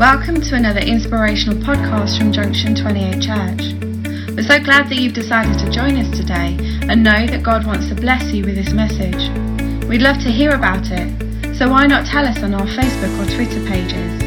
Welcome 0.00 0.40
to 0.40 0.56
another 0.56 0.80
inspirational 0.80 1.58
podcast 1.58 2.16
from 2.16 2.32
Junction 2.32 2.74
28 2.74 3.20
Church. 3.20 3.74
We're 4.34 4.48
so 4.48 4.58
glad 4.58 4.88
that 4.88 4.96
you've 4.96 5.12
decided 5.12 5.58
to 5.58 5.68
join 5.70 5.98
us 5.98 6.08
today 6.16 6.56
and 6.88 7.04
know 7.04 7.26
that 7.26 7.42
God 7.42 7.66
wants 7.66 7.90
to 7.90 7.94
bless 7.94 8.32
you 8.32 8.46
with 8.46 8.54
this 8.54 8.72
message. 8.72 9.28
We'd 9.86 10.00
love 10.00 10.16
to 10.22 10.32
hear 10.32 10.52
about 10.52 10.90
it, 10.90 11.54
so 11.54 11.68
why 11.68 11.86
not 11.86 12.06
tell 12.06 12.24
us 12.24 12.42
on 12.42 12.54
our 12.54 12.64
Facebook 12.64 13.14
or 13.20 13.26
Twitter 13.26 13.62
pages? 13.68 14.22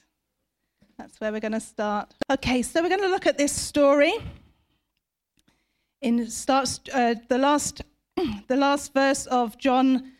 that's 0.98 1.22
where 1.22 1.32
we're 1.32 1.40
going 1.40 1.52
to 1.52 1.59
start. 1.59 2.16
Okay, 2.32 2.63
so 2.63 2.82
we're 2.82 2.90
going 2.90 3.02
to 3.02 3.09
look 3.09 3.27
at 3.27 3.38
this 3.38 3.52
story. 3.52 4.13
In 6.02 6.27
starts 6.27 6.80
uh, 6.91 7.13
the 7.27 7.38
last 7.38 7.84
the 8.48 8.55
last 8.55 8.91
verse 8.91 9.27
of 9.27 9.55
John 9.59 10.13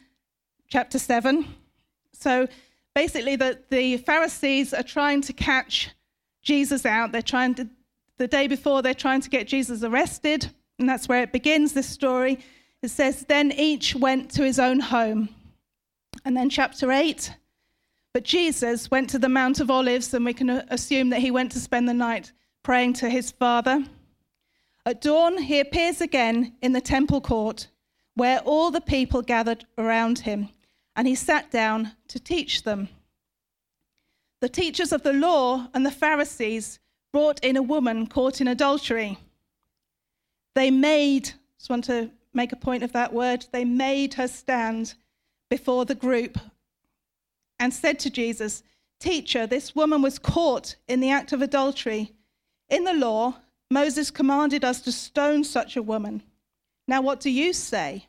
chapter 0.68 1.00
7. 1.00 1.48
So 2.14 2.48
basically, 2.94 3.36
the, 3.36 3.58
the 3.72 3.98
Pharisees 3.98 4.76
are 4.76 4.84
trying 4.84 5.22
to 5.22 5.34
catch 5.34 5.90
Jesus 6.44 6.86
out. 6.86 7.12
They're 7.12 7.24
trying 7.24 7.56
to, 7.56 7.68
the 8.20 8.28
day 8.28 8.46
before, 8.46 8.84
they're 8.84 8.94
trying 8.94 9.22
to 9.22 9.30
get 9.32 9.48
Jesus 9.48 9.82
arrested. 9.82 10.52
And 10.78 10.88
that's 10.88 11.10
where 11.10 11.24
it 11.24 11.32
begins, 11.32 11.74
this 11.74 11.90
story. 11.90 12.38
It 12.84 12.92
says, 12.92 13.26
Then 13.28 13.52
each 13.52 13.96
went 13.96 14.30
to 14.34 14.44
his 14.44 14.60
own 14.60 14.82
home. 14.82 15.30
And 16.26 16.36
then 16.36 16.50
chapter 16.50 16.92
8. 16.92 17.34
But 18.14 18.24
Jesus 18.24 18.90
went 18.90 19.10
to 19.12 19.20
the 19.20 19.30
Mount 19.30 19.60
of 19.60 19.70
Olives, 19.70 20.14
and 20.14 20.26
we 20.26 20.34
can 20.34 20.50
assume 20.50 21.10
that 21.10 21.22
he 21.22 21.32
went 21.32 21.52
to 21.54 21.60
spend 21.60 21.88
the 21.88 21.94
night 21.94 22.32
praying 22.64 22.94
to 22.94 23.10
his 23.10 23.32
Father. 23.32 23.86
At 24.86 25.02
dawn, 25.02 25.38
he 25.38 25.60
appears 25.60 26.02
again 26.02 26.56
in 26.62 26.74
the 26.74 26.82
temple 26.82 27.22
court, 27.22 27.68
where 28.16 28.40
all 28.40 28.72
the 28.72 28.82
people 28.82 29.22
gathered 29.22 29.66
around 29.78 30.20
him 30.20 30.50
and 30.96 31.08
he 31.08 31.16
sat 31.16 31.50
down 31.50 31.94
to 32.10 32.20
teach 32.20 32.64
them. 32.64 32.90
The 34.42 34.50
teachers 34.50 34.92
of 34.92 35.04
the 35.04 35.14
law 35.14 35.68
and 35.74 35.86
the 35.86 35.92
Pharisees 35.92 36.80
brought 37.14 37.44
in 37.44 37.56
a 37.56 37.62
woman 37.62 38.08
caught 38.08 38.42
in 38.42 38.48
adultery. 38.48 39.18
They 40.56 40.72
made, 40.72 41.32
just 41.58 41.70
want 41.70 41.86
to 41.86 42.12
make 42.34 42.52
a 42.52 42.58
point 42.58 42.84
of 42.84 42.92
that 42.92 43.14
word, 43.14 43.46
they 43.52 43.64
made 43.64 44.16
her 44.16 44.28
stand 44.28 44.96
before 45.50 45.86
the 45.86 45.96
group 45.96 46.38
and 47.60 47.74
said 47.74 48.00
to 48.00 48.10
Jesus, 48.10 48.64
Teacher, 49.00 49.48
this 49.48 49.76
woman 49.76 50.02
was 50.02 50.20
caught 50.20 50.76
in 50.88 51.00
the 51.00 51.10
act 51.10 51.32
of 51.32 51.42
adultery. 51.42 52.12
In 52.68 52.84
the 52.84 52.94
law, 52.94 53.38
Moses 53.72 54.12
commanded 54.12 54.66
us 54.66 54.82
to 54.82 54.92
stone 54.92 55.44
such 55.44 55.78
a 55.78 55.84
woman. 55.84 56.22
Now, 56.88 57.02
what 57.02 57.20
do 57.20 57.30
you 57.30 57.54
say? 57.54 58.08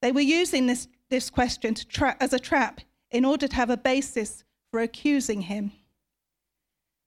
They 0.00 0.12
were 0.12 0.20
using 0.20 0.66
this 0.66 0.86
this 1.10 1.30
question 1.30 1.74
tra- 1.74 2.16
as 2.20 2.32
a 2.32 2.38
trap 2.38 2.80
in 3.10 3.24
order 3.24 3.48
to 3.48 3.56
have 3.56 3.70
a 3.70 3.76
basis 3.76 4.44
for 4.70 4.80
accusing 4.80 5.42
him. 5.42 5.72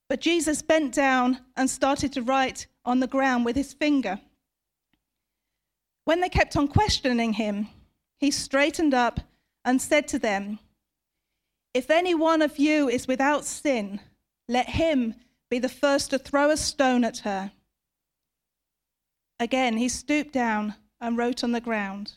But 0.09 0.21
Jesus 0.21 0.61
bent 0.61 0.93
down 0.93 1.39
and 1.55 1.69
started 1.69 2.11
to 2.13 2.21
write 2.21 2.67
on 2.83 2.99
the 2.99 3.07
ground 3.07 3.45
with 3.45 3.55
his 3.55 3.73
finger. 3.73 4.19
When 6.05 6.19
they 6.19 6.29
kept 6.29 6.57
on 6.57 6.67
questioning 6.67 7.33
him, 7.33 7.67
he 8.21 8.29
straightened 8.29 8.93
up 8.93 9.19
and 9.65 9.81
said 9.81 10.07
to 10.07 10.19
them, 10.19 10.59
If 11.73 11.89
any 11.89 12.13
one 12.13 12.43
of 12.43 12.59
you 12.59 12.87
is 12.87 13.07
without 13.07 13.45
sin, 13.45 13.99
let 14.47 14.69
him 14.69 15.15
be 15.49 15.57
the 15.57 15.67
first 15.67 16.11
to 16.11 16.19
throw 16.19 16.51
a 16.51 16.55
stone 16.55 17.03
at 17.03 17.19
her. 17.19 17.51
Again, 19.39 19.77
he 19.77 19.89
stooped 19.89 20.31
down 20.31 20.75
and 21.01 21.17
wrote 21.17 21.43
on 21.43 21.51
the 21.51 21.59
ground. 21.59 22.13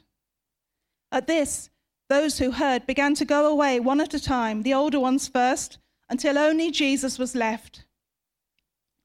At 1.10 1.26
this, 1.26 1.70
those 2.10 2.38
who 2.38 2.50
heard 2.50 2.86
began 2.86 3.14
to 3.14 3.24
go 3.24 3.50
away 3.50 3.80
one 3.80 4.00
at 4.00 4.12
a 4.12 4.20
time, 4.20 4.62
the 4.62 4.74
older 4.74 5.00
ones 5.00 5.26
first, 5.26 5.78
until 6.10 6.36
only 6.36 6.70
Jesus 6.70 7.18
was 7.18 7.34
left. 7.34 7.84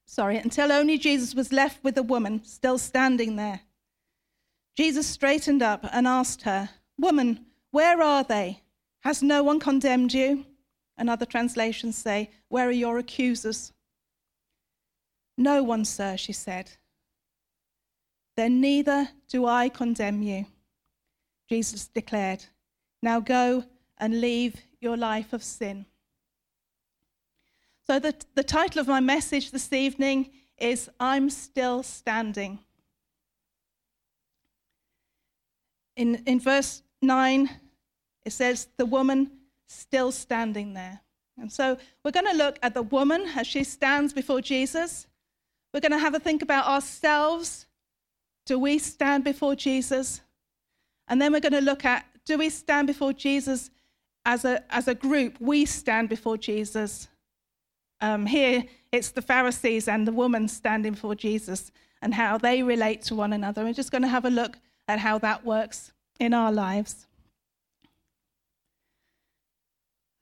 Sorry, 0.06 0.38
until 0.38 0.69
only 0.69 0.97
Jesus 0.97 1.34
was 1.34 1.53
left 1.53 1.81
with 1.81 1.95
the 1.95 2.03
woman 2.03 2.44
still 2.44 2.78
standing 2.78 3.38
there. 3.38 3.62
Jesus 4.75 5.07
straightened 5.07 5.62
up 5.62 5.85
and 5.94 6.06
asked 6.06 6.41
her, 6.41 6.69
Woman, 7.00 7.46
where 7.72 8.02
are 8.02 8.24
they? 8.24 8.62
Has 9.02 9.24
no 9.24 9.42
one 9.42 9.60
condemned 9.60 10.14
you? 10.14 10.46
And 10.98 11.10
other 11.10 11.26
translations 11.26 11.98
say, 11.98 12.30
Where 12.50 12.68
are 12.68 12.72
your 12.72 12.98
accusers? 12.98 13.72
No 15.38 15.64
one, 15.64 15.86
sir, 15.86 16.18
she 16.18 16.34
said. 16.34 16.72
Then 18.36 18.60
neither 18.60 19.10
do 19.30 19.46
I 19.46 19.70
condemn 19.70 20.22
you, 20.22 20.46
Jesus 21.48 21.88
declared. 21.88 22.46
Now 23.02 23.22
go 23.22 23.64
and 23.98 24.20
leave 24.20 24.56
your 24.81 24.98
life 24.98 25.31
of 25.31 25.42
sin. 25.42 25.86
So, 27.88 28.00
the, 28.00 28.14
the 28.36 28.44
title 28.44 28.81
of 28.81 28.88
my 28.88 29.00
message 29.00 29.52
this 29.52 29.72
evening 29.72 30.31
is 30.58 30.90
I'm 31.00 31.30
Still 31.30 31.81
Standing. 31.81 32.60
In, 35.96 36.22
in 36.26 36.40
verse 36.40 36.84
9, 37.02 37.50
it 38.26 38.32
says, 38.32 38.68
The 38.78 38.86
woman 38.86 39.32
still 39.68 40.12
standing 40.12 40.74
there. 40.74 41.02
And 41.38 41.52
so, 41.52 41.78
we're 42.04 42.12
going 42.12 42.26
to 42.26 42.38
look 42.38 42.60
at 42.62 42.74
the 42.74 42.82
woman 42.82 43.26
as 43.36 43.48
she 43.48 43.64
stands 43.64 44.14
before 44.14 44.42
Jesus. 44.42 45.08
We're 45.74 45.80
going 45.80 45.92
to 45.92 46.00
have 46.00 46.16
a 46.16 46.20
think 46.20 46.42
about 46.42 46.68
ourselves. 46.68 47.66
Do 48.46 48.60
we 48.60 48.80
stand 48.80 49.24
before 49.24 49.56
Jesus? 49.56 50.22
And 51.08 51.22
then 51.22 51.32
we're 51.32 51.40
going 51.40 51.54
to 51.54 51.62
look 51.62 51.86
at 51.86 52.06
do 52.26 52.38
we 52.38 52.50
stand 52.50 52.86
before 52.86 53.12
Jesus 53.12 53.72
as 54.24 54.46
a, 54.46 54.64
as 54.72 54.88
a 54.88 54.94
group? 54.94 55.38
We 55.40 55.66
stand 55.66 56.10
before 56.10 56.38
Jesus. 56.38 57.08
Um, 58.02 58.28
here, 58.28 58.66
it's 58.92 59.10
the 59.10 59.22
Pharisees 59.24 59.88
and 59.88 60.08
the 60.08 60.12
woman 60.12 60.48
standing 60.48 60.94
before 60.94 61.16
Jesus 61.16 61.72
and 62.04 62.14
how 62.14 62.38
they 62.38 62.62
relate 62.62 63.02
to 63.04 63.16
one 63.16 63.34
another. 63.34 63.64
We're 63.64 63.74
just 63.74 63.92
going 63.92 64.04
to 64.04 64.08
have 64.08 64.26
a 64.26 64.30
look 64.30 64.58
at 64.88 65.00
how 65.00 65.18
that 65.20 65.44
works 65.44 65.92
in 66.19 66.34
our 66.34 66.52
lives. 66.52 67.06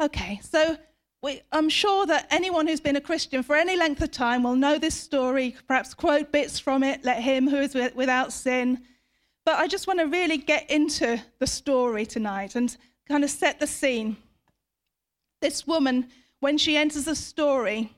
Okay, 0.01 0.39
so 0.43 0.77
we, 1.23 1.41
I'm 1.51 1.69
sure 1.69 2.05
that 2.05 2.27
anyone 2.29 2.67
who's 2.67 2.79
been 2.79 2.95
a 2.95 3.01
Christian 3.01 3.41
for 3.41 3.55
any 3.55 3.75
length 3.75 4.01
of 4.01 4.11
time 4.11 4.43
will 4.43 4.55
know 4.55 4.77
this 4.77 4.95
story, 4.95 5.55
perhaps 5.67 5.93
quote 5.93 6.31
bits 6.31 6.59
from 6.59 6.83
it. 6.83 7.03
Let 7.03 7.21
him 7.21 7.47
who 7.47 7.57
is 7.57 7.73
without 7.73 8.31
sin 8.31 8.83
but 9.47 9.59
I 9.59 9.67
just 9.67 9.87
want 9.87 10.01
to 10.01 10.07
really 10.07 10.35
get 10.35 10.69
into 10.69 11.23
the 11.39 11.47
story 11.47 12.05
tonight 12.05 12.55
and 12.55 12.75
kind 13.07 13.23
of 13.23 13.29
set 13.29 13.61
the 13.61 13.65
scene. 13.65 14.17
This 15.39 15.65
woman, 15.65 16.09
when 16.41 16.57
she 16.57 16.75
enters 16.75 17.05
the 17.05 17.15
story, 17.15 17.93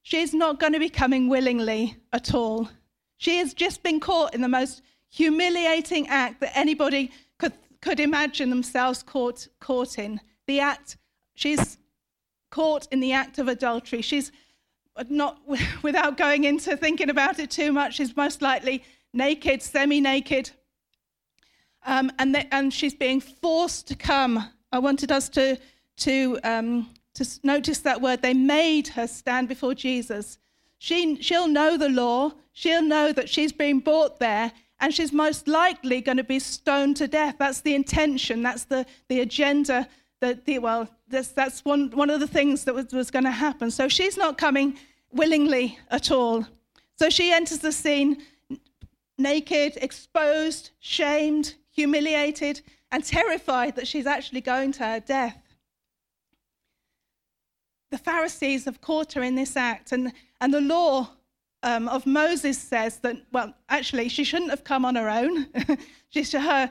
she's 0.00 0.32
not 0.32 0.58
going 0.58 0.72
to 0.72 0.78
be 0.78 0.88
coming 0.88 1.28
willingly 1.28 1.98
at 2.10 2.32
all. 2.32 2.70
She 3.18 3.36
has 3.36 3.52
just 3.52 3.82
been 3.82 4.00
caught 4.00 4.34
in 4.34 4.40
the 4.40 4.48
most 4.48 4.80
humiliating 5.10 6.08
act 6.08 6.40
that 6.40 6.56
anybody 6.56 7.10
could, 7.80 8.00
imagine 8.00 8.50
themselves 8.50 9.02
caught, 9.02 9.48
caught 9.60 9.98
in. 9.98 10.20
The 10.46 10.60
act, 10.60 10.96
she's 11.34 11.78
caught 12.50 12.88
in 12.90 13.00
the 13.00 13.12
act 13.12 13.38
of 13.38 13.48
adultery. 13.48 14.02
She's 14.02 14.32
not, 15.08 15.38
without 15.82 16.16
going 16.16 16.44
into 16.44 16.76
thinking 16.76 17.10
about 17.10 17.38
it 17.38 17.50
too 17.50 17.72
much, 17.72 17.96
she's 17.96 18.16
most 18.16 18.42
likely 18.42 18.84
naked, 19.12 19.62
semi 19.62 20.00
naked, 20.00 20.50
um, 21.86 22.10
and, 22.18 22.34
the, 22.34 22.54
and 22.54 22.72
she's 22.72 22.94
being 22.94 23.20
forced 23.20 23.88
to 23.88 23.94
come. 23.94 24.48
I 24.72 24.78
wanted 24.78 25.10
us 25.10 25.28
to, 25.30 25.56
to, 25.98 26.38
um, 26.44 26.90
to 27.14 27.26
notice 27.42 27.78
that 27.80 28.00
word. 28.00 28.22
They 28.22 28.34
made 28.34 28.88
her 28.88 29.06
stand 29.06 29.48
before 29.48 29.74
Jesus. 29.74 30.38
She, 30.78 31.20
she'll 31.22 31.48
know 31.48 31.76
the 31.76 31.88
law, 31.88 32.32
she'll 32.52 32.82
know 32.82 33.12
that 33.12 33.28
she's 33.28 33.52
being 33.52 33.80
brought 33.80 34.20
there, 34.20 34.52
and 34.80 34.94
she's 34.94 35.12
most 35.12 35.48
likely 35.48 36.00
going 36.00 36.16
to 36.18 36.24
be 36.24 36.38
stoned 36.38 36.96
to 36.98 37.08
death. 37.08 37.36
That's 37.38 37.60
the 37.60 37.74
intention, 37.74 38.42
that's 38.42 38.64
the, 38.64 38.86
the 39.08 39.20
agenda. 39.20 39.88
That 40.20 40.44
the, 40.46 40.58
well, 40.58 40.88
that's, 41.08 41.28
that's 41.28 41.64
one, 41.64 41.90
one 41.90 42.10
of 42.10 42.18
the 42.18 42.26
things 42.26 42.64
that 42.64 42.74
was, 42.74 42.92
was 42.92 43.10
going 43.10 43.24
to 43.24 43.30
happen. 43.30 43.70
So 43.70 43.88
she's 43.88 44.16
not 44.16 44.36
coming 44.36 44.76
willingly 45.12 45.78
at 45.90 46.10
all. 46.10 46.46
So 46.96 47.08
she 47.08 47.32
enters 47.32 47.58
the 47.58 47.70
scene 47.70 48.22
naked, 49.16 49.78
exposed, 49.80 50.70
shamed, 50.80 51.54
humiliated, 51.70 52.60
and 52.90 53.04
terrified 53.04 53.76
that 53.76 53.86
she's 53.86 54.06
actually 54.06 54.40
going 54.40 54.72
to 54.72 54.84
her 54.84 55.00
death. 55.00 55.36
The 57.90 57.98
Pharisees 57.98 58.64
have 58.66 58.80
caught 58.80 59.14
her 59.14 59.22
in 59.22 59.34
this 59.34 59.56
act, 59.56 59.92
and, 59.92 60.12
and 60.40 60.52
the 60.52 60.60
law 60.60 61.10
um, 61.62 61.88
of 61.88 62.06
Moses 62.06 62.58
says 62.58 62.98
that, 62.98 63.16
well, 63.32 63.54
actually, 63.68 64.08
she 64.08 64.24
shouldn't 64.24 64.50
have 64.50 64.64
come 64.64 64.84
on 64.84 64.94
her 64.94 65.08
own. 65.08 65.46
She's 66.10 66.32
her, 66.32 66.70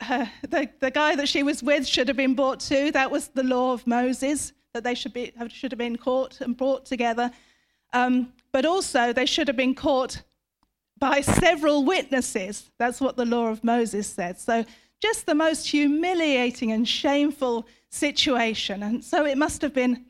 her, 0.00 0.30
the, 0.42 0.70
the 0.80 0.90
guy 0.90 1.16
that 1.16 1.28
she 1.28 1.42
was 1.42 1.62
with 1.62 1.86
should 1.86 2.08
have 2.08 2.16
been 2.16 2.34
brought 2.34 2.60
to. 2.60 2.92
That 2.92 3.10
was 3.10 3.28
the 3.28 3.42
law 3.42 3.72
of 3.72 3.86
Moses, 3.86 4.52
that 4.74 4.84
they 4.84 4.94
should, 4.94 5.12
be, 5.12 5.32
should 5.48 5.72
have 5.72 5.78
been 5.78 5.96
caught 5.96 6.40
and 6.40 6.56
brought 6.56 6.86
together. 6.86 7.30
Um, 7.92 8.32
but 8.52 8.64
also, 8.64 9.12
they 9.12 9.26
should 9.26 9.48
have 9.48 9.56
been 9.56 9.74
caught 9.74 10.22
by 10.98 11.20
several 11.20 11.84
witnesses. 11.84 12.70
That's 12.78 13.00
what 13.00 13.16
the 13.16 13.24
law 13.24 13.48
of 13.48 13.64
Moses 13.64 14.06
said. 14.06 14.38
So, 14.38 14.64
just 15.00 15.26
the 15.26 15.34
most 15.34 15.68
humiliating 15.68 16.72
and 16.72 16.86
shameful 16.86 17.66
situation. 17.88 18.82
And 18.82 19.04
so, 19.04 19.24
it 19.24 19.38
must 19.38 19.62
have 19.62 19.74
been, 19.74 20.06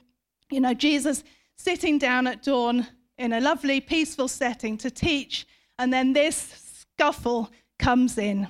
you 0.51 0.61
know, 0.61 0.75
Jesus 0.75 1.25
sitting 1.57 1.99
down 1.99 2.27
at 2.27 2.43
dawn 2.43 2.87
in 3.19 3.33
a 3.33 3.41
lovely, 3.41 3.81
peaceful 3.81 4.29
setting 4.29 4.79
to 4.79 4.91
teach, 4.91 5.47
and 5.79 5.93
then 5.93 6.13
this 6.13 6.87
scuffle 6.97 7.51
comes 7.79 8.19
in. 8.19 8.47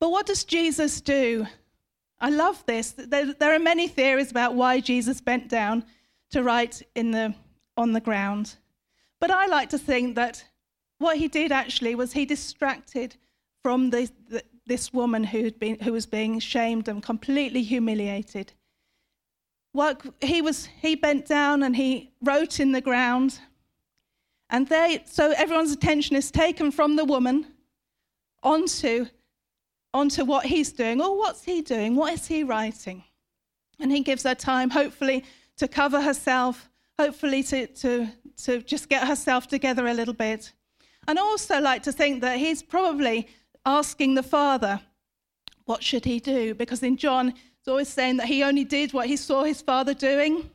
But 0.00 0.10
what 0.10 0.26
does 0.26 0.44
Jesus 0.44 1.00
do? 1.00 1.46
I 2.20 2.30
love 2.30 2.64
this. 2.66 2.92
There, 2.96 3.54
are 3.54 3.58
many 3.58 3.88
theories 3.88 4.30
about 4.30 4.54
why 4.54 4.80
Jesus 4.80 5.20
bent 5.20 5.48
down 5.48 5.84
to 6.30 6.42
write 6.42 6.82
in 6.94 7.10
the, 7.10 7.34
on 7.76 7.92
the 7.92 8.00
ground. 8.00 8.56
But 9.20 9.30
I 9.30 9.46
like 9.46 9.70
to 9.70 9.78
think 9.78 10.14
that 10.16 10.44
what 10.98 11.16
he 11.16 11.28
did 11.28 11.52
actually 11.52 11.94
was 11.94 12.12
he 12.12 12.24
distracted 12.24 13.16
from 13.62 13.90
the, 13.90 14.10
the, 14.28 14.42
this 14.66 14.92
woman 14.92 15.24
who, 15.24 15.50
been, 15.52 15.78
who 15.80 15.92
was 15.92 16.06
being 16.06 16.38
shamed 16.38 16.88
and 16.88 17.02
completely 17.02 17.62
humiliated. 17.62 18.52
What 19.72 20.02
he, 20.20 20.42
was, 20.42 20.66
he 20.80 20.94
bent 20.94 21.26
down 21.26 21.62
and 21.62 21.74
he 21.74 22.12
wrote 22.22 22.60
in 22.60 22.72
the 22.72 22.80
ground. 22.80 23.40
And 24.50 24.68
they, 24.68 25.02
so 25.06 25.32
everyone's 25.36 25.72
attention 25.72 26.14
is 26.14 26.30
taken 26.30 26.70
from 26.70 26.96
the 26.96 27.04
woman 27.04 27.46
onto 28.42 29.06
onto 29.94 30.24
what 30.24 30.46
he's 30.46 30.72
doing. 30.72 31.00
Oh, 31.00 31.12
what's 31.12 31.44
he 31.44 31.60
doing? 31.60 31.94
What 31.94 32.14
is 32.14 32.26
he 32.26 32.42
writing? 32.44 33.04
And 33.78 33.92
he 33.92 34.00
gives 34.00 34.22
her 34.22 34.34
time, 34.34 34.70
hopefully, 34.70 35.24
to 35.58 35.68
cover 35.68 36.00
herself, 36.00 36.70
hopefully, 36.98 37.42
to, 37.44 37.66
to, 37.66 38.08
to 38.44 38.62
just 38.62 38.88
get 38.88 39.06
herself 39.06 39.48
together 39.48 39.86
a 39.86 39.94
little 39.94 40.14
bit. 40.14 40.52
And 41.06 41.18
I 41.18 41.22
also 41.22 41.60
like 41.60 41.82
to 41.84 41.92
think 41.92 42.20
that 42.22 42.38
he's 42.38 42.62
probably 42.62 43.28
asking 43.66 44.14
the 44.14 44.22
Father, 44.22 44.80
what 45.64 45.82
should 45.82 46.04
he 46.04 46.20
do? 46.20 46.54
Because 46.54 46.82
in 46.82 46.96
John, 46.96 47.34
it's 47.62 47.68
always 47.68 47.88
saying 47.88 48.18
that 48.18 48.26
he 48.26 48.42
only 48.42 48.64
did 48.64 48.92
what 48.92 49.06
he 49.06 49.16
saw 49.16 49.44
his 49.44 49.62
Father 49.62 49.94
doing. 49.94 50.50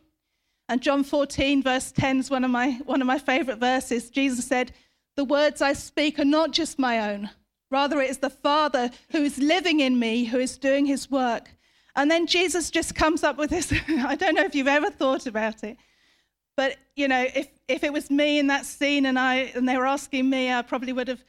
And 0.70 0.82
John 0.82 1.04
14, 1.04 1.64
verse 1.64 1.92
10 1.92 2.20
is 2.20 2.30
one 2.30 2.44
of 2.44 2.52
my, 2.52 2.74
one 2.86 3.02
of 3.02 3.08
my 3.08 3.18
favorite 3.18 3.60
verses. 3.60 4.10
Jesus 4.10 4.46
said, 4.46 4.74
The 5.16 5.24
words 5.24 5.62
I 5.62 5.74
speak 5.74 6.20
are 6.20 6.26
not 6.26 6.52
just 6.52 6.78
my 6.78 7.12
own, 7.14 7.30
Rather, 7.70 8.02
it 8.02 8.10
is 8.10 8.20
the 8.20 8.30
Father 8.30 8.90
who 9.12 9.20
is 9.24 9.38
living 9.38 9.82
in 9.82 10.00
me, 10.00 10.24
who 10.24 10.40
is 10.40 10.58
doing 10.58 10.86
his 10.86 11.12
work. 11.12 11.52
And 11.96 12.10
then 12.10 12.28
Jesus 12.28 12.70
just 12.70 12.96
comes 12.96 13.24
up 13.24 13.38
with 13.38 13.50
this. 13.50 13.74
I 13.88 14.16
don't 14.16 14.36
know 14.36 14.44
if 14.44 14.56
you've 14.56 14.68
ever 14.68 14.90
thought 14.90 15.26
about 15.26 15.64
it, 15.64 15.78
but 16.56 16.78
you 16.96 17.08
know, 17.08 17.26
if, 17.36 17.48
if 17.68 17.84
it 17.84 17.92
was 17.92 18.10
me 18.10 18.40
in 18.40 18.48
that 18.48 18.66
scene 18.66 19.06
and 19.06 19.20
I 19.20 19.52
and 19.56 19.68
they 19.68 19.78
were 19.78 19.86
asking 19.86 20.30
me, 20.30 20.52
I 20.52 20.62
probably 20.62 20.94
would 20.94 21.08
have 21.08 21.24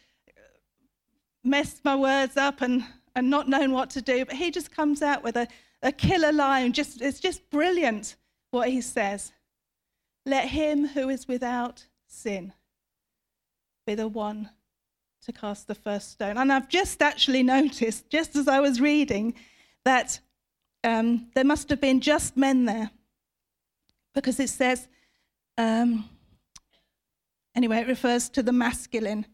messed 1.43 1.85
my 1.85 1.97
words 1.97 2.37
up 2.37 2.61
and, 2.61 2.85
and 3.17 3.31
not 3.31 3.49
known 3.49 3.73
what 3.73 3.91
to 3.91 4.03
do. 4.03 4.25
But 4.25 4.37
he 4.37 4.51
just 4.51 4.71
comes 4.71 5.03
out 5.03 5.25
with 5.25 5.37
a, 5.37 5.49
a 5.83 5.93
killer 5.93 6.33
line. 6.33 6.73
Just 6.73 7.01
it's 7.01 7.21
just 7.21 7.49
brilliant 7.51 8.17
what 8.51 8.69
he 8.69 8.81
says. 8.81 9.33
Let 10.27 10.49
him 10.49 10.89
who 10.89 11.09
is 11.09 11.27
without 11.27 11.87
sin 12.07 12.53
be 13.87 13.95
the 13.95 14.09
one 14.09 14.51
to 15.23 15.33
cast 15.33 15.67
the 15.67 15.75
first 15.75 16.13
stone. 16.13 16.37
And 16.37 16.53
I've 16.53 16.69
just 16.69 17.03
actually 17.03 17.43
noticed, 17.43 18.11
just 18.11 18.37
as 18.37 18.49
I 18.49 18.61
was 18.61 18.81
reading, 18.81 19.35
that 19.85 20.21
um, 20.85 21.29
there 21.35 21.45
must 21.45 21.71
have 21.71 21.81
been 21.81 22.01
just 22.01 22.37
men 22.37 22.67
there. 22.67 22.91
Because 24.15 24.39
it 24.41 24.51
says, 24.51 24.89
um, 25.57 26.09
anyway, 27.55 27.79
it 27.79 27.89
refers 27.89 28.29
to 28.31 28.43
the 28.43 28.53
masculine. 28.53 29.27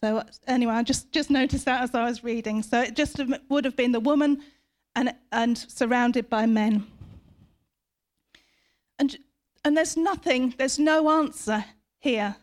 So, 0.00 0.22
anyway, 0.46 0.74
I 0.74 0.82
just, 0.82 1.12
just 1.12 1.30
noticed 1.30 1.64
that 1.66 1.82
as 1.82 1.94
I 1.94 2.04
was 2.04 2.24
reading. 2.24 2.62
So, 2.62 2.80
it 2.80 2.96
just 2.96 3.20
would 3.48 3.64
have 3.64 3.76
been 3.76 3.92
the 3.92 4.00
woman 4.00 4.42
and, 4.94 5.14
and 5.30 5.56
surrounded 5.56 6.28
by 6.28 6.46
men. 6.46 6.86
And, 8.98 9.16
and 9.64 9.76
there's 9.76 9.96
nothing, 9.96 10.54
there's 10.58 10.78
no 10.78 11.10
answer 11.10 11.64
here 11.98 12.36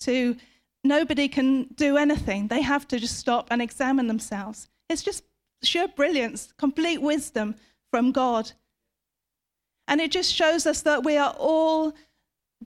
to 0.00 0.36
nobody 0.82 1.28
can 1.28 1.64
do 1.74 1.96
anything. 1.96 2.48
They 2.48 2.62
have 2.62 2.88
to 2.88 2.98
just 2.98 3.18
stop 3.18 3.48
and 3.50 3.62
examine 3.62 4.06
themselves. 4.06 4.68
It's 4.88 5.02
just 5.02 5.24
sheer 5.62 5.88
brilliance, 5.88 6.52
complete 6.58 7.00
wisdom 7.00 7.54
from 7.90 8.12
God. 8.12 8.52
And 9.86 10.00
it 10.00 10.10
just 10.10 10.32
shows 10.32 10.66
us 10.66 10.82
that 10.82 11.04
we 11.04 11.16
are 11.16 11.34
all 11.38 11.94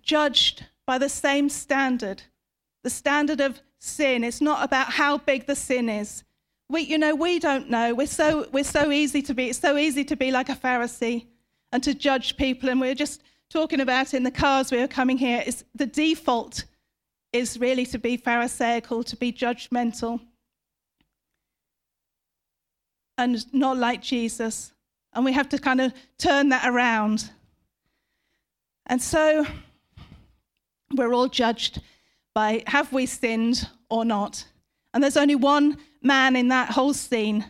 judged 0.02 0.64
by 0.86 0.98
the 0.98 1.08
same 1.08 1.48
standard 1.48 2.22
the 2.82 2.90
standard 2.90 3.40
of 3.40 3.60
sin. 3.78 4.24
It's 4.24 4.40
not 4.40 4.64
about 4.64 4.92
how 4.92 5.18
big 5.18 5.46
the 5.46 5.56
sin 5.56 5.88
is. 5.88 6.24
We, 6.70 6.82
you 6.82 6.98
know, 6.98 7.14
we 7.14 7.38
don't 7.38 7.70
know. 7.70 7.94
We're 7.94 8.06
so, 8.06 8.46
we're 8.52 8.64
so 8.64 8.90
easy 8.90 9.22
to 9.22 9.34
be, 9.34 9.48
it's 9.48 9.58
so 9.58 9.76
easy 9.76 10.04
to 10.04 10.16
be 10.16 10.30
like 10.30 10.50
a 10.50 10.54
Pharisee 10.54 11.26
and 11.72 11.82
to 11.82 11.94
judge 11.94 12.36
people. 12.36 12.68
And 12.68 12.80
we 12.80 12.88
we're 12.88 12.94
just 12.94 13.22
talking 13.48 13.80
about 13.80 14.12
in 14.12 14.22
the 14.22 14.30
cars 14.30 14.70
we 14.70 14.78
were 14.78 14.88
coming 14.88 15.16
here, 15.16 15.42
is 15.46 15.64
the 15.74 15.86
default 15.86 16.64
is 17.32 17.58
really 17.58 17.86
to 17.86 17.98
be 17.98 18.16
Pharisaical, 18.16 19.02
to 19.04 19.16
be 19.16 19.32
judgmental, 19.32 20.20
and 23.16 23.52
not 23.52 23.76
like 23.76 24.02
Jesus. 24.02 24.72
And 25.14 25.24
we 25.24 25.32
have 25.32 25.48
to 25.50 25.58
kind 25.58 25.80
of 25.80 25.92
turn 26.18 26.50
that 26.50 26.68
around. 26.68 27.30
And 28.86 29.00
so 29.02 29.46
we're 30.94 31.12
all 31.12 31.28
judged 31.28 31.80
by 32.34 32.62
have 32.66 32.92
we 32.92 33.06
sinned 33.06 33.68
or 33.90 34.04
not? 34.04 34.44
And 34.94 35.02
there's 35.02 35.16
only 35.16 35.34
one 35.34 35.78
man 36.02 36.36
in 36.36 36.48
that 36.48 36.70
whole 36.70 36.94
scene 36.94 37.44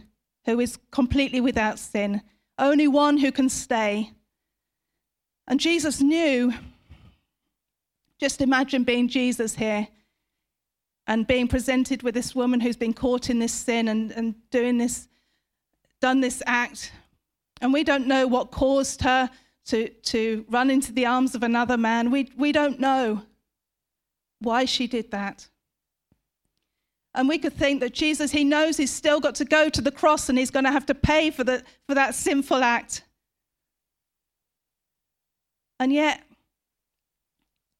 who 0.44 0.60
is 0.60 0.78
completely 0.90 1.40
without 1.40 1.78
sin, 1.78 2.22
only 2.58 2.88
one 2.88 3.18
who 3.18 3.30
can 3.30 3.48
stay. 3.48 4.12
And 5.46 5.60
Jesus 5.60 6.00
knew 6.00 6.52
just 8.18 8.40
imagine 8.40 8.82
being 8.82 9.08
Jesus 9.08 9.54
here 9.54 9.86
and 11.06 11.26
being 11.26 11.48
presented 11.48 12.02
with 12.02 12.14
this 12.14 12.34
woman 12.34 12.60
who's 12.60 12.76
been 12.76 12.92
caught 12.92 13.30
in 13.30 13.38
this 13.38 13.52
sin 13.52 13.88
and, 13.88 14.10
and 14.12 14.34
doing 14.50 14.76
this, 14.76 15.08
done 16.00 16.20
this 16.20 16.42
act. 16.46 16.92
And 17.60 17.72
we 17.72 17.84
don't 17.84 18.06
know 18.06 18.26
what 18.26 18.50
caused 18.50 19.02
her 19.02 19.30
to, 19.66 19.88
to 19.88 20.44
run 20.48 20.70
into 20.70 20.92
the 20.92 21.06
arms 21.06 21.34
of 21.34 21.42
another 21.42 21.76
man. 21.76 22.10
We, 22.10 22.30
we 22.36 22.52
don't 22.52 22.80
know 22.80 23.22
why 24.40 24.64
she 24.64 24.86
did 24.86 25.10
that. 25.12 25.48
And 27.14 27.28
we 27.28 27.38
could 27.38 27.54
think 27.54 27.80
that 27.80 27.94
Jesus, 27.94 28.30
he 28.30 28.44
knows 28.44 28.76
he's 28.76 28.92
still 28.92 29.18
got 29.18 29.34
to 29.36 29.44
go 29.44 29.68
to 29.68 29.80
the 29.80 29.90
cross 29.90 30.28
and 30.28 30.38
he's 30.38 30.50
going 30.50 30.64
to 30.64 30.72
have 30.72 30.86
to 30.86 30.94
pay 30.94 31.30
for, 31.30 31.42
the, 31.42 31.62
for 31.86 31.94
that 31.94 32.14
sinful 32.14 32.62
act. 32.62 33.02
And 35.80 35.92
yet, 35.92 36.22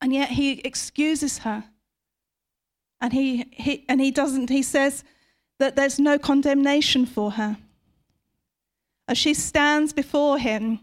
and 0.00 0.12
yet 0.12 0.30
he 0.30 0.60
excuses 0.60 1.38
her. 1.38 1.64
And 3.00 3.12
he, 3.12 3.46
he, 3.52 3.84
and 3.88 4.00
he 4.00 4.10
doesn't, 4.10 4.50
he 4.50 4.62
says 4.62 5.04
that 5.58 5.76
there's 5.76 6.00
no 6.00 6.18
condemnation 6.18 7.06
for 7.06 7.32
her. 7.32 7.58
As 9.06 9.18
she 9.18 9.34
stands 9.34 9.92
before 9.92 10.38
him, 10.38 10.80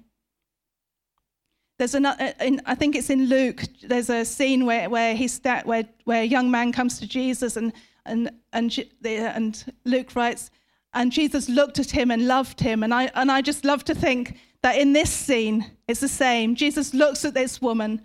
there's 1.78 1.96
another, 1.96 2.24
uh, 2.24 2.44
in, 2.44 2.62
I 2.66 2.76
think 2.76 2.96
it's 2.96 3.10
in 3.10 3.26
Luke, 3.26 3.64
there's 3.84 4.10
a 4.10 4.24
scene 4.24 4.66
where, 4.66 4.90
where, 4.90 5.14
he 5.14 5.28
sta- 5.28 5.64
where, 5.66 5.84
where 6.06 6.22
a 6.22 6.26
young 6.26 6.50
man 6.50 6.72
comes 6.72 7.00
to 7.00 7.08
Jesus, 7.08 7.58
and, 7.58 7.74
and, 8.06 8.32
and, 8.54 8.86
and 9.04 9.74
Luke 9.84 10.16
writes, 10.16 10.52
and 10.94 11.12
Jesus 11.12 11.50
looked 11.50 11.80
at 11.80 11.92
him 11.92 12.10
and 12.10 12.28
loved 12.28 12.62
him. 12.62 12.82
And 12.82 12.94
I, 12.94 13.12
and 13.16 13.32
I 13.32 13.42
just 13.42 13.66
love 13.66 13.84
to 13.86 13.96
think 13.96 14.38
that 14.62 14.78
in 14.78 14.94
this 14.94 15.12
scene, 15.12 15.72
it's 15.88 16.00
the 16.00 16.08
same. 16.08 16.56
Jesus 16.56 16.94
looks 16.94 17.26
at 17.26 17.34
this 17.34 17.62
woman 17.62 18.02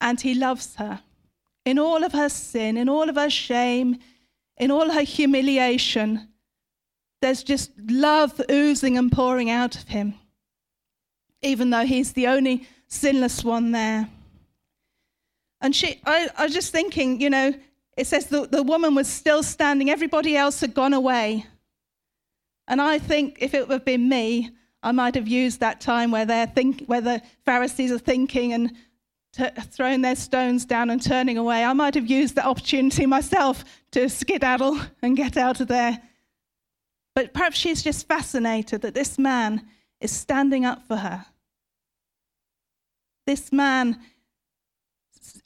and 0.00 0.20
he 0.20 0.34
loves 0.34 0.76
her. 0.76 1.02
In 1.64 1.78
all 1.78 2.04
of 2.04 2.12
her 2.12 2.28
sin, 2.28 2.76
in 2.76 2.88
all 2.88 3.08
of 3.08 3.16
her 3.16 3.30
shame, 3.30 3.98
in 4.56 4.70
all 4.70 4.90
her 4.90 5.02
humiliation, 5.02 6.28
there's 7.20 7.42
just 7.42 7.70
love 7.88 8.40
oozing 8.50 8.96
and 8.96 9.10
pouring 9.10 9.50
out 9.50 9.76
of 9.76 9.88
him, 9.88 10.14
even 11.42 11.70
though 11.70 11.84
he's 11.84 12.12
the 12.12 12.28
only 12.28 12.66
sinless 12.88 13.44
one 13.44 13.72
there. 13.72 14.08
And 15.60 15.74
she, 15.74 16.00
I, 16.06 16.28
I 16.36 16.44
was 16.44 16.54
just 16.54 16.72
thinking, 16.72 17.20
you 17.20 17.30
know, 17.30 17.52
it 17.96 18.06
says 18.06 18.26
the, 18.26 18.46
the 18.46 18.62
woman 18.62 18.94
was 18.94 19.08
still 19.08 19.42
standing, 19.42 19.90
everybody 19.90 20.36
else 20.36 20.60
had 20.60 20.74
gone 20.74 20.92
away. 20.92 21.46
And 22.68 22.80
I 22.80 22.98
think 22.98 23.38
if 23.40 23.54
it 23.54 23.68
had 23.68 23.84
been 23.84 24.08
me, 24.08 24.50
I 24.82 24.92
might 24.92 25.14
have 25.14 25.28
used 25.28 25.60
that 25.60 25.80
time 25.80 26.10
where, 26.10 26.26
they're 26.26 26.46
think, 26.46 26.84
where 26.86 27.00
the 27.00 27.22
Pharisees 27.44 27.92
are 27.92 27.98
thinking 27.98 28.52
and 28.52 28.72
t- 29.32 29.48
throwing 29.70 30.02
their 30.02 30.16
stones 30.16 30.64
down 30.64 30.90
and 30.90 31.02
turning 31.02 31.38
away. 31.38 31.64
I 31.64 31.72
might 31.72 31.94
have 31.94 32.10
used 32.10 32.36
that 32.36 32.46
opportunity 32.46 33.06
myself 33.06 33.64
to 33.92 34.08
skedaddle 34.08 34.78
and 35.02 35.16
get 35.16 35.36
out 35.36 35.60
of 35.60 35.68
there. 35.68 36.00
But 37.14 37.32
perhaps 37.32 37.56
she's 37.56 37.82
just 37.82 38.06
fascinated 38.06 38.82
that 38.82 38.94
this 38.94 39.18
man 39.18 39.66
is 40.00 40.10
standing 40.10 40.64
up 40.64 40.86
for 40.86 40.96
her. 40.96 41.24
This 43.26 43.52
man 43.52 43.98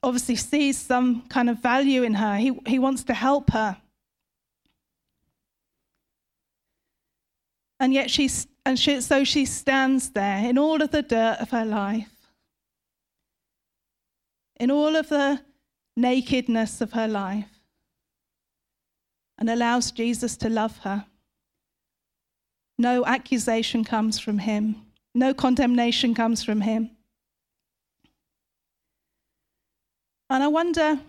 obviously 0.02 0.36
sees 0.36 0.78
some 0.78 1.22
kind 1.28 1.50
of 1.50 1.58
value 1.58 2.02
in 2.02 2.14
her, 2.14 2.36
he, 2.36 2.58
he 2.66 2.78
wants 2.78 3.04
to 3.04 3.14
help 3.14 3.50
her. 3.50 3.76
And 7.78 7.94
yet 7.94 8.10
she's, 8.10 8.46
and 8.64 8.78
she, 8.78 9.00
so 9.00 9.24
she 9.24 9.44
stands 9.44 10.10
there 10.10 10.44
in 10.48 10.58
all 10.58 10.82
of 10.82 10.90
the 10.90 11.02
dirt 11.02 11.38
of 11.40 11.50
her 11.50 11.64
life, 11.64 12.10
in 14.58 14.70
all 14.70 14.96
of 14.96 15.08
the 15.08 15.40
nakedness 15.96 16.80
of 16.80 16.92
her 16.92 17.08
life, 17.08 17.60
and 19.38 19.48
allows 19.48 19.90
Jesus 19.90 20.36
to 20.38 20.50
love 20.50 20.78
her. 20.78 21.06
No 22.78 23.04
accusation 23.06 23.84
comes 23.84 24.18
from 24.18 24.38
him, 24.38 24.86
no 25.14 25.34
condemnation 25.34 26.14
comes 26.14 26.42
from 26.44 26.62
him. 26.62 26.90
And 30.30 30.44
I 30.44 30.46
wonder 30.46 31.00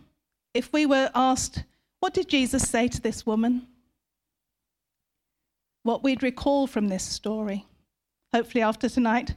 if 0.56 0.74
we 0.74 0.88
were 0.88 1.12
asked, 1.14 1.64
what 2.00 2.16
did 2.16 2.28
Jesus 2.28 2.68
say 2.68 2.88
to 2.88 3.00
this 3.00 3.24
woman? 3.24 3.68
What 5.84 6.04
we'd 6.04 6.24
recall 6.24 6.66
from 6.66 6.88
this 6.88 7.04
story. 7.04 7.68
Hopefully, 8.34 8.64
after 8.64 8.90
tonight, 8.90 9.36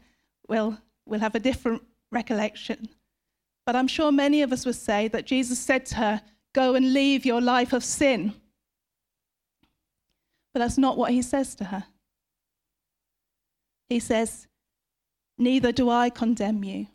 we'll, 0.49 0.79
we'll 1.05 1.21
have 1.21 1.35
a 1.35 1.41
different 1.41 1.83
recollection. 2.11 2.89
But 3.67 3.77
I'm 3.77 3.89
sure 3.89 4.11
many 4.11 4.41
of 4.41 4.53
us 4.53 4.65
would 4.65 4.75
say 4.75 5.09
that 5.09 5.27
Jesus 5.27 5.59
said 5.59 5.85
to 5.87 5.97
her, 5.97 6.23
Go 6.55 6.75
and 6.75 6.95
leave 6.95 7.27
your 7.27 7.41
life 7.41 7.73
of 7.73 7.85
sin. 7.85 8.33
But 10.53 10.61
that's 10.61 10.79
not 10.79 10.97
what 10.97 11.11
he 11.11 11.21
says 11.21 11.55
to 11.57 11.65
her. 11.65 11.85
He 13.89 14.01
says, 14.01 14.47
Neither 15.37 15.73
do 15.73 15.91
I 15.91 16.09
condemn 16.11 16.63
you. 16.65 16.87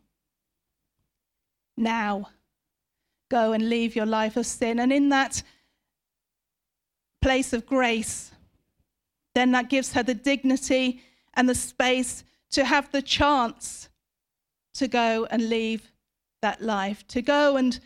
Now, 1.76 2.30
go 3.30 3.54
and 3.54 3.70
leave 3.70 3.96
your 3.96 4.06
life 4.06 4.38
of 4.38 4.46
sin. 4.46 4.80
And 4.80 4.92
in 4.92 5.10
that 5.10 5.44
place 7.22 7.54
of 7.54 7.66
grace, 7.66 8.32
then 9.36 9.52
that 9.52 9.70
gives 9.70 9.94
her 9.94 10.04
the 10.04 10.14
dignity 10.14 11.02
and 11.36 11.48
the 11.48 11.56
space 11.56 12.24
to 12.52 12.66
have 12.66 12.92
the 12.92 13.02
chance 13.02 13.90
to 14.74 14.88
go 14.88 15.28
and 15.30 15.50
leave 15.50 15.92
that 16.42 16.62
life, 16.62 17.06
to 17.08 17.22
go 17.22 17.58
and 17.58 17.80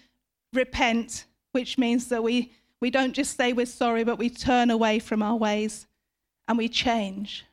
repent, 0.54 1.26
which 1.52 1.78
means 1.78 2.08
that 2.08 2.24
we, 2.24 2.52
we 2.80 2.90
don't 2.90 3.14
just 3.14 3.36
say 3.36 3.54
we're 3.54 3.66
sorry, 3.66 4.04
but 4.04 4.18
we 4.18 4.30
turn 4.30 4.70
away 4.70 5.00
from 5.00 5.22
our 5.22 5.36
ways 5.36 5.88
and 6.48 6.58
we 6.58 6.70
change. 6.70 7.46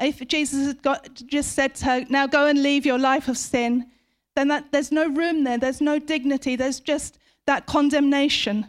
If 0.00 0.26
Jesus 0.28 0.66
had 0.66 0.82
got, 0.82 1.14
just 1.26 1.52
said 1.52 1.74
to 1.76 1.84
her, 1.86 2.06
Now 2.08 2.26
go 2.26 2.46
and 2.46 2.62
leave 2.62 2.86
your 2.86 2.98
life 2.98 3.28
of 3.28 3.36
sin, 3.36 3.90
then 4.38 4.48
that, 4.48 4.70
there's 4.70 4.92
no 4.92 5.08
room 5.08 5.42
there. 5.42 5.58
There's 5.58 5.80
no 5.80 5.98
dignity. 5.98 6.54
There's 6.54 6.78
just 6.78 7.18
that 7.46 7.66
condemnation. 7.66 8.66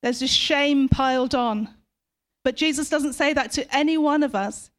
There's 0.00 0.20
just 0.20 0.38
shame 0.38 0.88
piled 0.88 1.34
on. 1.34 1.68
But 2.44 2.54
Jesus 2.54 2.88
doesn't 2.88 3.14
say 3.14 3.32
that 3.32 3.50
to 3.52 3.74
any 3.74 3.98
one 3.98 4.22
of 4.22 4.36
us. 4.36 4.70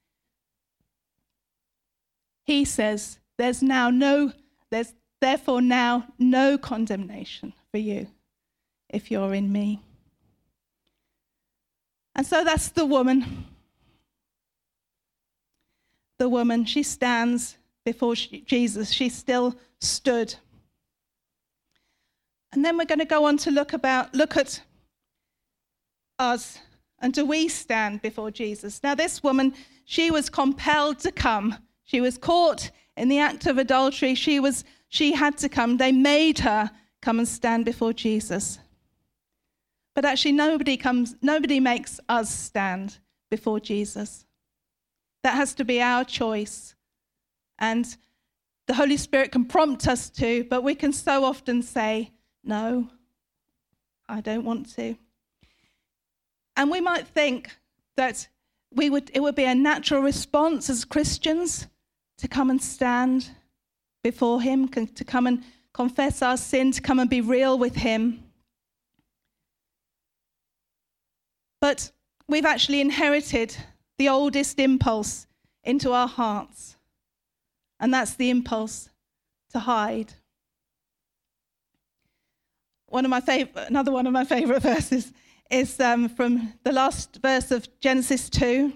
He 2.46 2.64
says, 2.64 3.20
There's 3.38 3.62
now 3.62 3.90
no, 3.90 4.32
there's 4.70 4.94
therefore 5.20 5.62
now 5.62 6.08
no 6.18 6.58
condemnation 6.58 7.52
for 7.72 7.78
you 7.78 8.08
if 8.90 9.12
you're 9.12 9.34
in 9.34 9.52
me. 9.52 9.82
And 12.16 12.26
so 12.26 12.46
that's 12.46 12.70
the 12.70 12.86
woman. 12.86 13.46
The 16.18 16.30
woman, 16.30 16.64
she 16.64 16.82
stands 16.82 17.58
before 17.84 18.16
Jesus. 18.16 18.92
She's 18.92 19.14
still 19.14 19.58
stood. 19.82 20.36
And 22.52 22.64
then 22.64 22.78
we're 22.78 22.86
going 22.86 23.00
to 23.00 23.06
go 23.06 23.26
on 23.26 23.38
to 23.38 23.52
look 23.52 23.74
about 23.74 24.14
look 24.14 24.38
at 24.38 24.62
us 26.20 26.60
and 27.00 27.14
do 27.14 27.26
we 27.26 27.48
stand 27.48 28.02
before 28.02 28.32
Jesus? 28.32 28.82
Now 28.84 28.96
this 28.96 29.22
woman, 29.22 29.54
she 29.86 30.10
was 30.10 30.30
compelled 30.30 31.00
to 31.00 31.12
come. 31.12 31.58
She 31.84 32.02
was 32.02 32.18
caught 32.18 32.72
in 32.96 33.08
the 33.10 33.20
act 33.20 33.46
of 33.46 33.58
adultery. 33.58 34.16
She 34.16 34.40
was 34.40 34.64
she 34.90 35.14
had 35.14 35.38
to 35.40 35.50
come. 35.50 35.78
They 35.78 35.92
made 35.92 36.40
her 36.40 36.72
come 37.02 37.20
and 37.20 37.28
stand 37.28 37.66
before 37.66 37.94
Jesus. 37.94 38.60
But 39.94 40.06
actually 40.06 40.32
nobody 40.32 40.78
comes 40.78 41.16
nobody 41.22 41.60
makes 41.60 42.00
us 42.10 42.34
stand 42.34 42.98
before 43.30 43.60
Jesus. 43.60 44.26
That 45.24 45.36
has 45.36 45.54
to 45.56 45.66
be 45.66 45.82
our 45.82 46.04
choice. 46.04 46.76
And 47.60 47.96
the 48.68 48.74
Holy 48.74 48.98
Spirit 48.98 49.32
can 49.32 49.46
prompt 49.46 49.88
us 49.88 50.10
to, 50.12 50.44
but 50.50 50.62
we 50.62 50.76
can 50.76 50.92
so 50.94 51.24
often 51.24 51.64
say, 51.64 52.12
No, 52.44 52.90
I 54.08 54.22
don't 54.22 54.44
want 54.44 54.74
to. 54.76 54.96
And 56.56 56.70
we 56.70 56.82
might 56.82 57.08
think 57.08 57.58
that 57.96 58.28
we 58.74 58.90
would, 58.90 59.10
it 59.14 59.22
would 59.22 59.36
be 59.36 59.46
a 59.46 59.56
natural 59.56 60.02
response 60.02 60.70
as 60.70 60.84
Christians 60.84 61.68
to 62.18 62.28
come 62.28 62.50
and 62.50 62.62
stand 62.62 63.30
before 64.04 64.42
Him, 64.42 64.68
to 64.68 65.04
come 65.06 65.28
and 65.28 65.44
confess 65.74 66.22
our 66.22 66.38
sin, 66.38 66.72
to 66.74 66.82
come 66.82 67.00
and 67.00 67.10
be 67.10 67.22
real 67.22 67.58
with 67.58 67.76
Him. 67.76 68.24
But 71.62 71.92
we've 72.28 72.46
actually 72.46 72.82
inherited 72.82 73.56
the 73.98 74.10
oldest 74.10 74.60
impulse 74.60 75.26
into 75.64 75.92
our 75.92 76.08
hearts 76.08 76.77
and 77.80 77.94
that's 77.94 78.16
the 78.16 78.30
impulse 78.30 78.90
to 79.52 79.60
hide. 79.60 80.14
One 82.88 83.06
of 83.06 83.10
my 83.10 83.22
favorite, 83.22 83.68
another 83.68 83.92
one 83.92 84.08
of 84.08 84.14
my 84.14 84.26
favorite 84.26 84.62
verses 84.74 85.12
is 85.50 85.80
um, 85.80 86.10
from 86.10 86.54
the 86.64 86.72
last 86.72 87.20
verse 87.22 87.52
of 87.52 87.68
Genesis 87.80 88.30
2. 88.30 88.74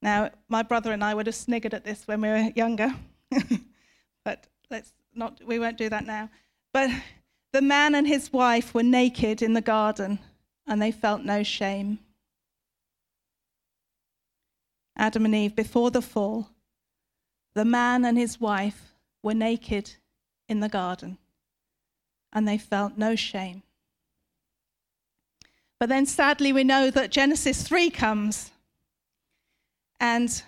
Now, 0.00 0.30
my 0.48 0.62
brother 0.62 0.92
and 0.92 1.02
I 1.02 1.14
would 1.14 1.26
have 1.26 1.34
sniggered 1.34 1.74
at 1.74 1.84
this 1.84 2.06
when 2.06 2.20
we 2.20 2.28
were 2.28 2.50
younger, 2.54 2.94
but 4.24 4.46
let's 4.70 4.92
not, 5.14 5.40
we 5.44 5.58
won't 5.58 5.76
do 5.76 5.88
that 5.88 6.06
now. 6.06 6.30
But 6.72 6.90
the 7.52 7.62
man 7.62 7.94
and 7.94 8.06
his 8.06 8.32
wife 8.32 8.74
were 8.74 8.82
naked 8.82 9.42
in 9.42 9.54
the 9.54 9.60
garden, 9.60 10.20
and 10.66 10.80
they 10.80 10.92
felt 10.92 11.24
no 11.24 11.42
shame. 11.42 11.98
Adam 14.96 15.24
and 15.24 15.34
Eve, 15.34 15.56
before 15.56 15.90
the 15.90 16.02
fall, 16.02 16.48
the 17.58 17.64
man 17.64 18.04
and 18.04 18.16
his 18.16 18.40
wife 18.40 18.94
were 19.20 19.34
naked 19.34 19.90
in 20.48 20.60
the 20.60 20.68
garden, 20.68 21.18
and 22.32 22.46
they 22.46 22.56
felt 22.56 22.96
no 22.96 23.16
shame. 23.16 23.64
But 25.80 25.88
then 25.88 26.06
sadly, 26.06 26.52
we 26.52 26.62
know 26.62 26.88
that 26.92 27.10
Genesis 27.10 27.64
3 27.64 27.90
comes, 27.90 28.52
and 29.98 30.40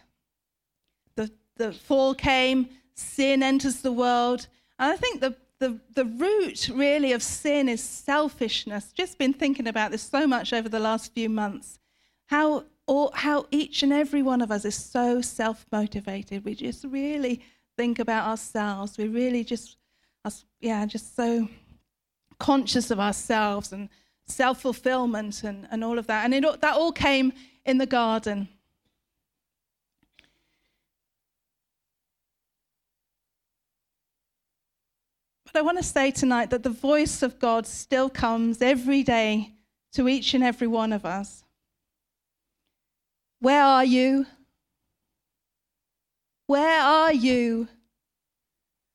the, 1.16 1.32
the 1.56 1.72
fall 1.72 2.14
came, 2.14 2.68
sin 2.94 3.42
enters 3.42 3.82
the 3.82 3.90
world. 3.90 4.46
And 4.78 4.92
I 4.92 4.96
think 4.96 5.20
the, 5.20 5.34
the, 5.58 5.80
the 5.96 6.04
root 6.04 6.70
really 6.72 7.10
of 7.10 7.24
sin 7.24 7.68
is 7.68 7.82
selfishness. 7.82 8.92
Just 8.92 9.18
been 9.18 9.34
thinking 9.34 9.66
about 9.66 9.90
this 9.90 10.02
so 10.02 10.28
much 10.28 10.52
over 10.52 10.68
the 10.68 10.78
last 10.78 11.12
few 11.12 11.28
months. 11.28 11.80
How 12.26 12.66
or 12.90 13.08
how 13.14 13.46
each 13.52 13.84
and 13.84 13.92
every 13.92 14.20
one 14.20 14.42
of 14.42 14.50
us 14.50 14.64
is 14.64 14.74
so 14.74 15.20
self 15.20 15.64
motivated. 15.70 16.44
We 16.44 16.56
just 16.56 16.82
really 16.82 17.40
think 17.76 18.00
about 18.00 18.26
ourselves. 18.26 18.98
We 18.98 19.06
really 19.06 19.44
just, 19.44 19.76
yeah, 20.60 20.84
just 20.86 21.14
so 21.14 21.48
conscious 22.40 22.90
of 22.90 22.98
ourselves 22.98 23.72
and 23.72 23.88
self 24.26 24.62
fulfillment 24.62 25.44
and, 25.44 25.68
and 25.70 25.84
all 25.84 26.00
of 26.00 26.08
that. 26.08 26.24
And 26.24 26.34
it, 26.34 26.60
that 26.62 26.74
all 26.74 26.90
came 26.90 27.32
in 27.64 27.78
the 27.78 27.86
garden. 27.86 28.48
But 35.44 35.60
I 35.60 35.62
want 35.62 35.78
to 35.78 35.84
say 35.84 36.10
tonight 36.10 36.50
that 36.50 36.64
the 36.64 36.70
voice 36.70 37.22
of 37.22 37.38
God 37.38 37.68
still 37.68 38.10
comes 38.10 38.60
every 38.60 39.04
day 39.04 39.52
to 39.92 40.08
each 40.08 40.34
and 40.34 40.42
every 40.42 40.66
one 40.66 40.92
of 40.92 41.04
us. 41.04 41.44
Where 43.40 43.62
are 43.62 43.84
you? 43.84 44.26
Where 46.46 46.82
are 46.82 47.12
you? 47.12 47.68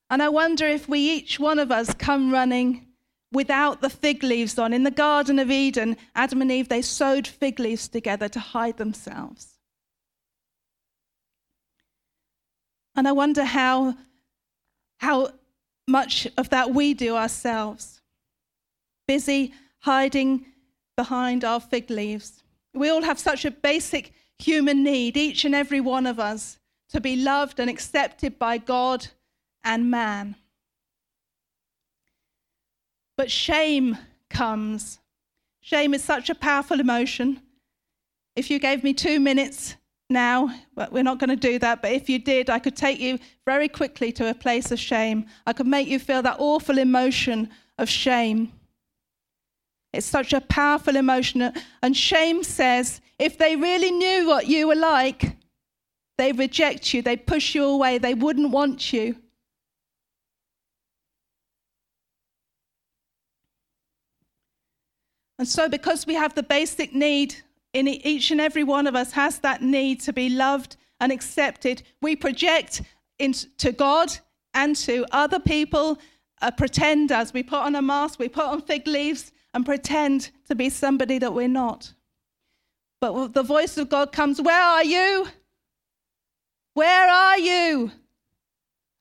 And 0.10 0.22
I 0.22 0.30
wonder 0.30 0.68
if 0.68 0.88
we, 0.88 1.00
each 1.00 1.40
one 1.40 1.58
of 1.58 1.72
us, 1.72 1.94
come 1.94 2.32
running 2.32 2.86
without 3.32 3.82
the 3.82 3.90
fig 3.90 4.24
leaves 4.24 4.60
on. 4.60 4.72
In 4.72 4.84
the 4.84 4.92
Garden 4.92 5.40
of 5.40 5.50
Eden, 5.50 5.98
Adam 6.16 6.42
and 6.42 6.52
Eve, 6.52 6.70
they 6.70 6.82
sewed 6.82 7.28
fig 7.28 7.60
leaves 7.60 7.88
together 7.88 8.30
to 8.30 8.40
hide 8.40 8.78
themselves. 8.78 9.58
And 12.96 13.08
I 13.08 13.12
wonder 13.12 13.44
how, 13.44 13.96
how 15.00 15.32
much 15.88 16.28
of 16.38 16.50
that 16.50 16.74
we 16.74 16.94
do 16.94 17.16
ourselves, 17.16 18.02
busy 19.08 19.54
hiding 19.80 20.46
behind 20.96 21.44
our 21.44 21.60
fig 21.60 21.90
leaves. 21.90 22.44
We 22.74 22.90
all 22.90 23.04
have 23.04 23.20
such 23.20 23.44
a 23.44 23.52
basic 23.52 24.14
human 24.39 24.84
need, 24.84 25.18
each 25.18 25.46
and 25.46 25.56
every 25.56 25.82
one 25.82 26.06
of 26.06 26.20
us, 26.20 26.60
to 26.89 27.01
be 27.01 27.15
loved 27.15 27.60
and 27.60 27.70
accepted 27.70 28.38
by 28.38 28.58
God 28.58 29.08
and 29.63 29.89
man. 29.89 30.36
But 33.18 33.32
shame 33.32 33.98
comes. 34.30 35.00
Shame 35.62 35.94
is 35.94 36.04
such 36.04 36.30
a 36.30 36.36
powerful 36.36 36.80
emotion. 36.80 37.42
If 38.36 38.51
you 38.51 38.60
gave 38.60 38.84
me 38.84 38.94
two 38.94 39.20
minutes 39.20 39.75
now, 40.10 40.54
but 40.75 40.92
we're 40.92 41.04
not 41.04 41.20
going 41.20 41.30
to 41.30 41.36
do 41.36 41.58
that, 41.60 41.82
but 41.82 41.92
if 41.92 42.10
you 42.10 42.20
did, 42.20 42.50
I 42.50 42.60
could 42.60 42.75
take 42.75 43.00
you 43.00 43.18
very 43.46 43.68
quickly 43.68 44.12
to 44.13 44.30
a 44.30 44.34
place 44.34 44.72
of 44.72 44.80
shame. 44.80 45.25
I 45.48 45.54
could 45.54 45.68
make 45.68 45.88
you 45.88 45.98
feel 45.98 46.22
that 46.22 46.36
awful 46.39 46.77
emotion 46.77 47.50
of 47.77 47.89
shame. 47.89 48.51
It's 49.96 50.06
such 50.06 50.34
a 50.34 50.42
powerful 50.42 50.96
emotion. 50.96 51.54
And 51.82 51.96
shame 51.96 52.44
says 52.44 53.02
if 53.18 53.38
they 53.38 53.56
really 53.56 53.92
knew 53.92 54.28
what 54.28 54.48
you 54.48 54.68
were 54.68 54.75
like, 54.75 55.38
they 56.18 56.32
reject 56.32 56.94
you, 56.94 57.02
they 57.02 57.18
push 57.18 57.56
you 57.56 57.66
away, 57.66 57.98
they 57.98 58.14
wouldn't 58.14 58.52
want 58.52 58.94
you. 58.94 59.18
And 65.38 65.48
so, 65.48 65.68
because 65.68 66.08
we 66.08 66.14
have 66.14 66.34
the 66.34 66.44
basic 66.44 66.94
need 66.94 67.36
in 67.74 67.90
each 67.90 68.32
and 68.32 68.40
every 68.40 68.64
one 68.64 68.88
of 68.88 68.96
us 68.96 69.12
has 69.12 69.40
that 69.40 69.62
need 69.62 70.00
to 70.02 70.14
be 70.14 70.30
loved 70.30 70.78
and 71.02 71.12
accepted, 71.12 71.84
we 72.02 72.16
project 72.16 72.82
into 73.20 73.74
God 73.74 74.18
and 74.54 74.75
to 74.78 75.06
other 75.12 75.40
people, 75.40 76.00
uh, 76.42 76.52
pretend 76.52 77.12
as 77.12 77.34
we 77.34 77.44
put 77.44 77.60
on 77.60 77.75
a 77.75 77.82
mask, 77.82 78.18
we 78.18 78.30
put 78.30 78.46
on 78.46 78.62
fig 78.62 78.88
leaves 78.88 79.34
and 79.55 79.65
pretend 79.65 80.31
to 80.50 80.53
be 80.53 80.69
somebody 80.69 81.17
that 81.17 81.33
we're 81.33 81.47
not. 81.47 81.93
But 83.00 83.33
the 83.33 83.41
voice 83.41 83.77
of 83.77 83.89
God 83.89 84.12
comes, 84.12 84.41
Where 84.41 84.62
are 84.62 84.83
you? 84.83 85.27
Where 86.74 87.09
are 87.09 87.39
you? 87.39 87.91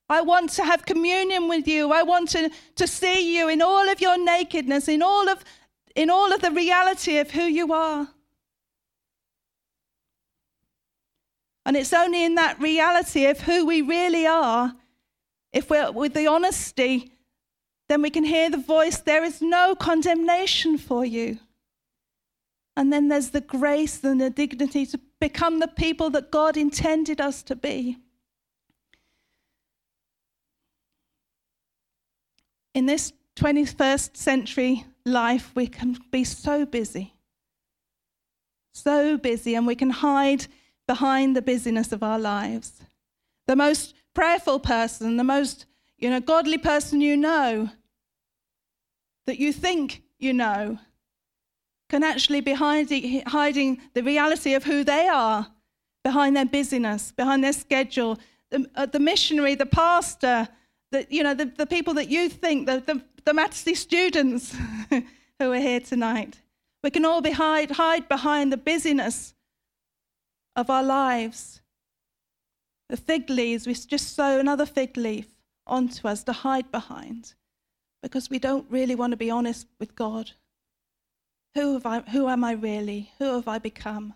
I 0.08 0.20
want 0.20 0.50
to 0.50 0.64
have 0.64 0.87
communion 0.87 1.49
with 1.49 1.66
you. 1.66 1.92
I 1.92 2.04
want 2.04 2.28
to, 2.30 2.50
to 2.76 2.87
see 2.87 3.37
you 3.37 3.49
in 3.49 3.62
all 3.62 3.88
of 3.88 4.00
your 4.00 4.16
nakedness, 4.16 4.87
in 4.87 5.02
all 5.02 5.28
of, 5.28 5.42
in 5.96 6.08
all 6.08 6.32
of 6.32 6.40
the 6.40 6.52
reality 6.52 7.18
of 7.18 7.32
who 7.32 7.42
you 7.42 7.73
are. 7.73 8.06
And 11.66 11.76
it's 11.76 11.92
only 11.92 12.25
in 12.25 12.37
that 12.37 12.61
reality 12.61 13.26
of 13.26 13.40
who 13.40 13.66
we 13.66 13.82
really 13.82 14.26
are, 14.26 14.73
if 15.52 15.68
we're 15.68 15.90
with 15.90 16.14
the 16.14 16.28
honesty, 16.28 17.13
then 17.88 18.03
we 18.03 18.11
can 18.11 18.25
hear 18.25 18.50
the 18.50 18.57
voice 18.57 18.99
there 18.99 19.25
is 19.25 19.43
no 19.43 19.75
condemnation 19.75 20.79
for 20.79 21.05
you. 21.05 21.38
And 22.76 22.93
then 22.93 23.09
there's 23.09 23.31
the 23.31 23.41
grace 23.41 24.03
and 24.03 24.21
the 24.21 24.31
dignity 24.31 24.85
to 24.87 25.00
become 25.21 25.61
the 25.61 25.69
people 25.69 26.11
that 26.11 26.31
God 26.31 26.57
intended 26.57 27.21
us 27.21 27.43
to 27.45 27.55
be. 27.55 27.99
In 32.75 32.87
this 32.87 33.12
21st 33.37 34.17
century 34.17 34.85
life, 35.05 35.53
we 35.55 35.67
can 35.67 35.99
be 36.11 36.25
so 36.25 36.67
busy. 36.67 37.14
So 38.75 39.17
busy, 39.17 39.55
and 39.55 39.67
we 39.67 39.76
can 39.76 39.91
hide 39.91 40.47
behind 40.88 41.37
the 41.37 41.43
busyness 41.43 41.93
of 41.93 42.03
our 42.03 42.19
lives. 42.19 42.83
The 43.47 43.55
most 43.55 43.95
prayerful 44.14 44.59
person, 44.59 45.17
the 45.17 45.25
most 45.25 45.67
you 46.04 46.11
know, 46.11 46.20
godly 46.20 46.58
person 46.58 47.00
you 47.00 47.16
know, 47.16 47.70
that 49.26 49.38
you 49.38 49.54
think 49.54 50.02
you 50.18 50.34
know, 50.34 50.78
can 51.88 52.04
actually 52.04 52.42
be 52.42 52.52
hiding, 52.52 53.80
the 53.94 54.02
reality 54.02 54.52
of 54.52 54.64
who 54.64 54.84
they 54.84 55.08
are 55.08 55.47
behind 56.02 56.36
their 56.36 56.45
busyness, 56.45 57.10
behind 57.10 57.43
their 57.43 57.54
schedule. 57.54 58.19
The, 58.50 58.67
uh, 58.75 58.84
the 58.84 58.99
missionary, 58.99 59.54
the 59.54 59.64
pastor, 59.64 60.47
the, 60.93 61.06
you 61.08 61.23
know, 61.23 61.32
the, 61.32 61.47
the 61.47 61.64
people 61.64 61.95
that 61.95 62.10
you 62.10 62.28
think, 62.28 62.67
the, 62.67 62.82
the, 62.84 63.02
the 63.25 63.75
students 63.75 64.54
who 64.90 65.52
are 65.52 65.56
here 65.56 65.80
tonight. 65.80 66.38
We 66.82 66.90
can 66.90 67.06
all 67.06 67.23
be 67.23 67.30
hide, 67.30 67.71
hide 67.71 68.10
behind 68.10 68.52
the 68.52 68.58
busyness 68.58 69.32
of 70.54 70.69
our 70.69 70.82
lives. 70.82 71.62
The 72.90 72.99
fig 72.99 73.30
leaves, 73.30 73.67
we 73.67 73.73
just 73.73 74.14
sew 74.14 74.38
another 74.38 74.67
fig 74.67 74.99
leaf 74.99 75.33
onto 75.67 76.07
us 76.07 76.23
to 76.25 76.33
hide 76.33 76.71
behind 76.71 77.35
because 78.03 78.29
we 78.29 78.39
don't 78.39 78.67
really 78.71 78.95
want 78.95 79.13
to 79.13 79.17
be 79.17 79.31
honest 79.31 79.67
with 79.79 79.97
God. 79.97 80.33
Who, 81.55 81.75
have 81.75 81.87
I, 81.87 82.00
who 82.00 82.29
am 82.29 82.45
I 82.45 82.53
really? 82.53 83.13
Who 83.19 83.35
have 83.35 83.49
I 83.49 83.59
become? 83.59 84.15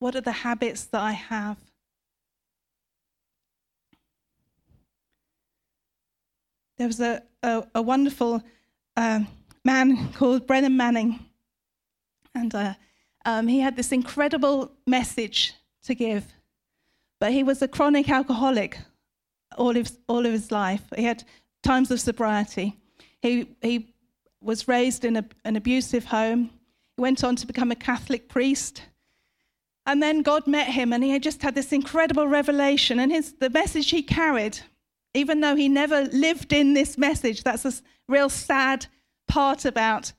What 0.00 0.16
are 0.16 0.20
the 0.20 0.32
habits 0.32 0.84
that 0.86 1.00
I 1.00 1.12
have? 1.12 1.58
There 6.78 6.86
was 6.86 7.00
a, 7.00 7.22
a, 7.42 7.64
a 7.74 7.82
wonderful 7.82 8.42
um, 8.96 9.28
man 9.64 10.12
called 10.14 10.46
Brennan 10.46 10.76
Manning, 10.76 11.20
and 12.34 12.54
uh, 12.54 12.74
um, 13.26 13.46
he 13.46 13.60
had 13.60 13.76
this 13.76 13.92
incredible 13.92 14.72
message 14.86 15.52
to 15.84 15.94
give. 15.94 16.24
But 17.20 17.32
he 17.32 17.42
was 17.42 17.60
a 17.60 17.68
chronic 17.68 18.08
alcoholic 18.08 18.78
all 19.60 19.76
of, 19.76 19.92
all 20.08 20.24
of 20.24 20.32
his 20.32 20.50
life. 20.50 20.82
He 20.96 21.04
had 21.04 21.22
times 21.62 21.90
of 21.90 22.00
sobriety. 22.00 22.78
He, 23.20 23.46
he 23.60 23.92
was 24.40 24.66
raised 24.66 25.04
in 25.04 25.16
a, 25.16 25.24
an 25.44 25.56
abusive 25.56 26.06
home. 26.06 26.50
He 26.96 27.02
went 27.02 27.22
on 27.22 27.36
to 27.36 27.46
become 27.46 27.70
a 27.70 27.76
Catholic 27.76 28.28
priest. 28.28 28.82
And 29.84 30.02
then 30.02 30.22
God 30.22 30.46
met 30.46 30.68
him, 30.68 30.92
and 30.92 31.04
he 31.04 31.10
had 31.10 31.22
just 31.22 31.42
had 31.42 31.54
this 31.54 31.72
incredible 31.72 32.26
revelation. 32.26 32.98
And 32.98 33.12
his, 33.12 33.34
the 33.34 33.50
message 33.50 33.90
he 33.90 34.02
carried, 34.02 34.58
even 35.12 35.40
though 35.40 35.56
he 35.56 35.68
never 35.68 36.04
lived 36.06 36.52
in 36.52 36.72
this 36.72 36.96
message, 36.96 37.42
that's 37.42 37.66
a 37.66 37.72
real 38.08 38.30
sad 38.30 38.86
part 39.28 39.64
about 39.66 40.12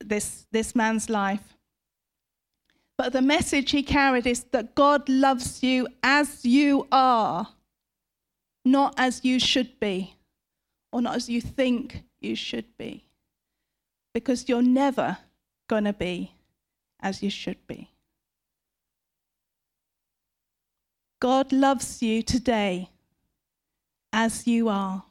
this, 0.00 0.46
this 0.52 0.74
man's 0.74 1.08
life. 1.08 1.54
But 2.98 3.12
the 3.12 3.22
message 3.22 3.70
he 3.70 3.82
carried 3.82 4.26
is 4.26 4.44
that 4.50 4.74
God 4.74 5.08
loves 5.08 5.62
you 5.62 5.86
as 6.02 6.44
you 6.44 6.86
are, 6.90 7.48
not 8.72 8.94
as 8.96 9.24
you 9.24 9.38
should 9.38 9.78
be, 9.80 10.14
or 10.92 11.02
not 11.02 11.16
as 11.16 11.28
you 11.28 11.40
think 11.40 12.02
you 12.20 12.34
should 12.34 12.76
be 12.76 13.04
because 14.12 14.48
you're 14.48 14.62
never 14.62 15.18
going 15.68 15.84
to 15.84 15.92
be 15.92 16.32
as 17.00 17.22
you 17.22 17.30
should 17.30 17.66
be. 17.66 17.90
God 21.20 21.52
loves 21.52 22.02
you 22.02 22.22
today 22.22 22.90
as 24.12 24.46
you 24.46 24.68
are, 24.68 25.04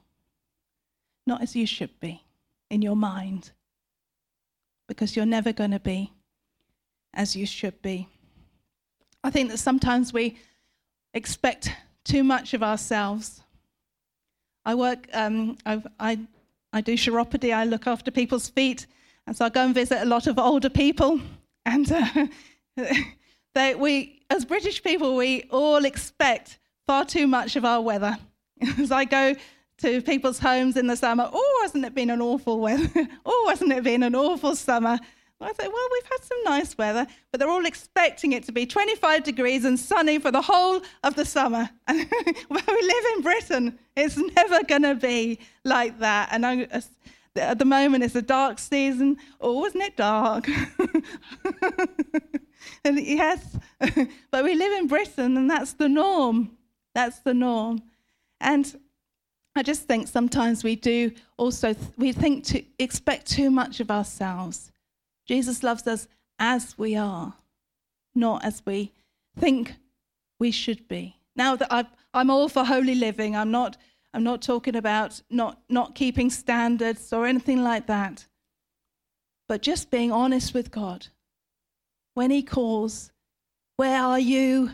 not 1.25 1.41
as 1.41 1.55
you 1.55 1.67
should 1.67 1.99
be 1.99 2.23
in 2.69 2.81
your 2.81 2.95
mind, 2.95 3.51
because 4.87 5.15
you're 5.15 5.25
never 5.25 5.51
going 5.51 5.71
to 5.71 5.79
be 5.79 6.11
as 7.13 7.35
you 7.35 7.45
should 7.45 7.81
be. 7.81 8.07
I 9.23 9.29
think 9.29 9.49
that 9.49 9.57
sometimes 9.57 10.13
we 10.13 10.37
expect 11.13 11.71
too 12.03 12.23
much 12.23 12.53
of 12.53 12.63
ourselves. 12.63 13.41
I 14.67 14.75
work, 14.75 15.07
um, 15.13 15.57
I, 15.65 16.19
I 16.73 16.81
do 16.81 16.95
chiropody, 16.95 17.55
I 17.55 17.63
look 17.63 17.87
after 17.87 18.11
people's 18.11 18.49
feet, 18.49 18.85
and 19.25 19.33
so 19.33 19.45
I 19.45 19.49
go 19.49 19.63
and 19.63 19.73
visit 19.73 20.01
a 20.01 20.05
lot 20.05 20.27
of 20.27 20.37
older 20.37 20.69
people, 20.69 21.21
and 21.65 21.89
uh, 21.89 22.27
they, 23.55 23.75
we, 23.75 24.21
as 24.29 24.43
British 24.43 24.83
people, 24.83 25.15
we 25.15 25.43
all 25.51 25.85
expect 25.85 26.59
far 26.85 27.05
too 27.05 27.27
much 27.27 27.55
of 27.55 27.63
our 27.63 27.79
weather. 27.79 28.17
as 28.77 28.91
I 28.91 29.05
go 29.05 29.35
to 29.77 30.01
people's 30.01 30.39
homes 30.39 30.75
in 30.75 30.87
the 30.87 30.97
summer, 30.97 31.29
oh, 31.31 31.59
hasn't 31.61 31.85
it 31.85 31.95
been 31.95 32.09
an 32.09 32.21
awful 32.21 32.59
weather? 32.59 33.07
oh, 33.25 33.45
hasn't 33.47 33.71
it 33.71 33.85
been 33.85 34.03
an 34.03 34.15
awful 34.15 34.53
summer? 34.53 34.99
I 35.39 35.53
say, 35.53 35.67
well, 35.67 35.87
we've 35.91 36.09
had 36.09 36.23
some 36.23 36.43
nice 36.45 36.77
weather, 36.77 37.05
but 37.31 37.39
they're 37.39 37.49
all 37.49 37.65
expecting 37.65 38.31
it 38.31 38.43
to 38.45 38.51
be 38.51 38.65
25 38.65 39.23
degrees 39.23 39.65
and 39.65 39.79
sunny 39.79 40.17
for 40.17 40.31
the 40.31 40.41
whole 40.41 40.81
of 41.03 41.15
the 41.15 41.25
summer. 41.25 41.69
And 41.87 42.09
where 42.47 42.63
we 42.67 42.81
live 42.81 43.05
in 43.15 43.21
Britain, 43.21 43.79
it's 43.95 44.17
never 44.17 44.63
going 44.63 44.81
to 44.81 44.95
be 44.95 45.39
like 45.63 45.99
that. 45.99 46.29
And 46.31 46.45
I, 46.45 46.63
uh, 46.71 46.81
at 47.35 47.59
the 47.59 47.65
moment 47.65 48.03
it's 48.03 48.15
a 48.15 48.21
dark 48.21 48.57
season. 48.57 49.17
Oh, 49.39 49.63
isn't 49.65 49.79
it 49.79 49.95
dark? 49.95 50.47
and 52.83 52.99
yes, 52.99 53.57
but 54.31 54.43
we 54.43 54.55
live 54.55 54.79
in 54.79 54.87
Britain 54.87 55.37
and 55.37 55.49
that's 55.49 55.73
the 55.73 55.87
norm. 55.87 56.57
That's 56.95 57.19
the 57.19 57.35
norm. 57.35 57.83
And 58.41 58.75
I 59.55 59.63
just 59.63 59.83
think 59.83 60.07
sometimes 60.07 60.63
we 60.63 60.75
do 60.75 61.11
also, 61.37 61.75
we 61.97 62.11
think 62.11 62.43
to 62.45 62.63
expect 62.79 63.27
too 63.27 63.51
much 63.51 63.79
of 63.79 63.91
ourselves. 63.91 64.71
Jesus 65.27 65.63
loves 65.63 65.85
us 65.87 66.07
as 66.39 66.77
we 66.77 66.95
are, 66.95 67.35
not 68.15 68.45
as 68.45 68.61
we 68.65 68.93
think 69.37 69.75
we 70.39 70.51
should 70.51 70.87
be. 70.87 71.17
Now 71.35 71.55
that 71.55 71.71
i 71.71 71.85
am 72.13 72.29
all 72.29 72.49
for 72.49 72.63
holy 72.63 72.95
living, 72.95 73.35
I'm 73.35 73.51
not 73.51 73.77
I'm 74.13 74.23
not 74.23 74.41
talking 74.41 74.75
about 74.75 75.21
not, 75.29 75.59
not 75.69 75.93
keeping 75.93 76.29
standards 76.29 77.13
or 77.13 77.27
anything 77.27 77.63
like 77.63 77.87
that. 77.87 78.25
But 79.47 79.61
just 79.61 79.91
being 79.91 80.11
honest 80.11 80.53
with 80.53 80.71
God. 80.71 81.07
When 82.15 82.31
He 82.31 82.41
calls, 82.41 83.11
where 83.75 84.01
are 84.01 84.19
you? 84.19 84.71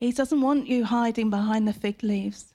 He 0.00 0.10
doesn't 0.12 0.40
want 0.40 0.66
you 0.66 0.84
hiding 0.84 1.30
behind 1.30 1.68
the 1.68 1.72
fig 1.72 2.02
leaves. 2.02 2.52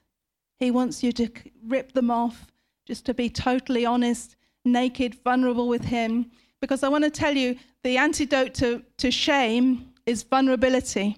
He 0.58 0.70
wants 0.70 1.02
you 1.02 1.10
to 1.12 1.30
rip 1.64 1.92
them 1.92 2.10
off, 2.10 2.52
just 2.86 3.06
to 3.06 3.14
be 3.14 3.30
totally 3.30 3.86
honest, 3.86 4.36
naked, 4.64 5.16
vulnerable 5.22 5.68
with 5.68 5.84
Him. 5.84 6.30
Because 6.60 6.82
I 6.82 6.88
want 6.88 7.04
to 7.04 7.10
tell 7.10 7.36
you 7.36 7.56
the 7.82 7.96
antidote 7.96 8.54
to, 8.54 8.82
to 8.98 9.10
shame 9.10 9.92
is 10.06 10.22
vulnerability. 10.22 11.16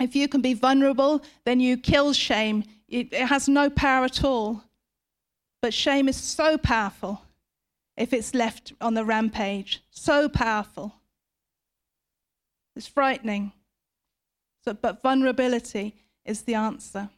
If 0.00 0.14
you 0.16 0.28
can 0.28 0.40
be 0.40 0.54
vulnerable, 0.54 1.22
then 1.44 1.60
you 1.60 1.76
kill 1.76 2.12
shame. 2.12 2.64
It, 2.88 3.12
it 3.12 3.26
has 3.26 3.48
no 3.48 3.70
power 3.70 4.04
at 4.04 4.24
all. 4.24 4.62
But 5.62 5.72
shame 5.72 6.08
is 6.08 6.16
so 6.16 6.58
powerful 6.58 7.22
if 7.96 8.12
it's 8.12 8.34
left 8.34 8.72
on 8.80 8.94
the 8.94 9.04
rampage. 9.04 9.82
So 9.90 10.28
powerful. 10.28 10.94
It's 12.76 12.88
frightening. 12.88 13.52
So, 14.64 14.74
but 14.74 15.00
vulnerability 15.00 15.94
is 16.24 16.42
the 16.42 16.54
answer. 16.54 17.10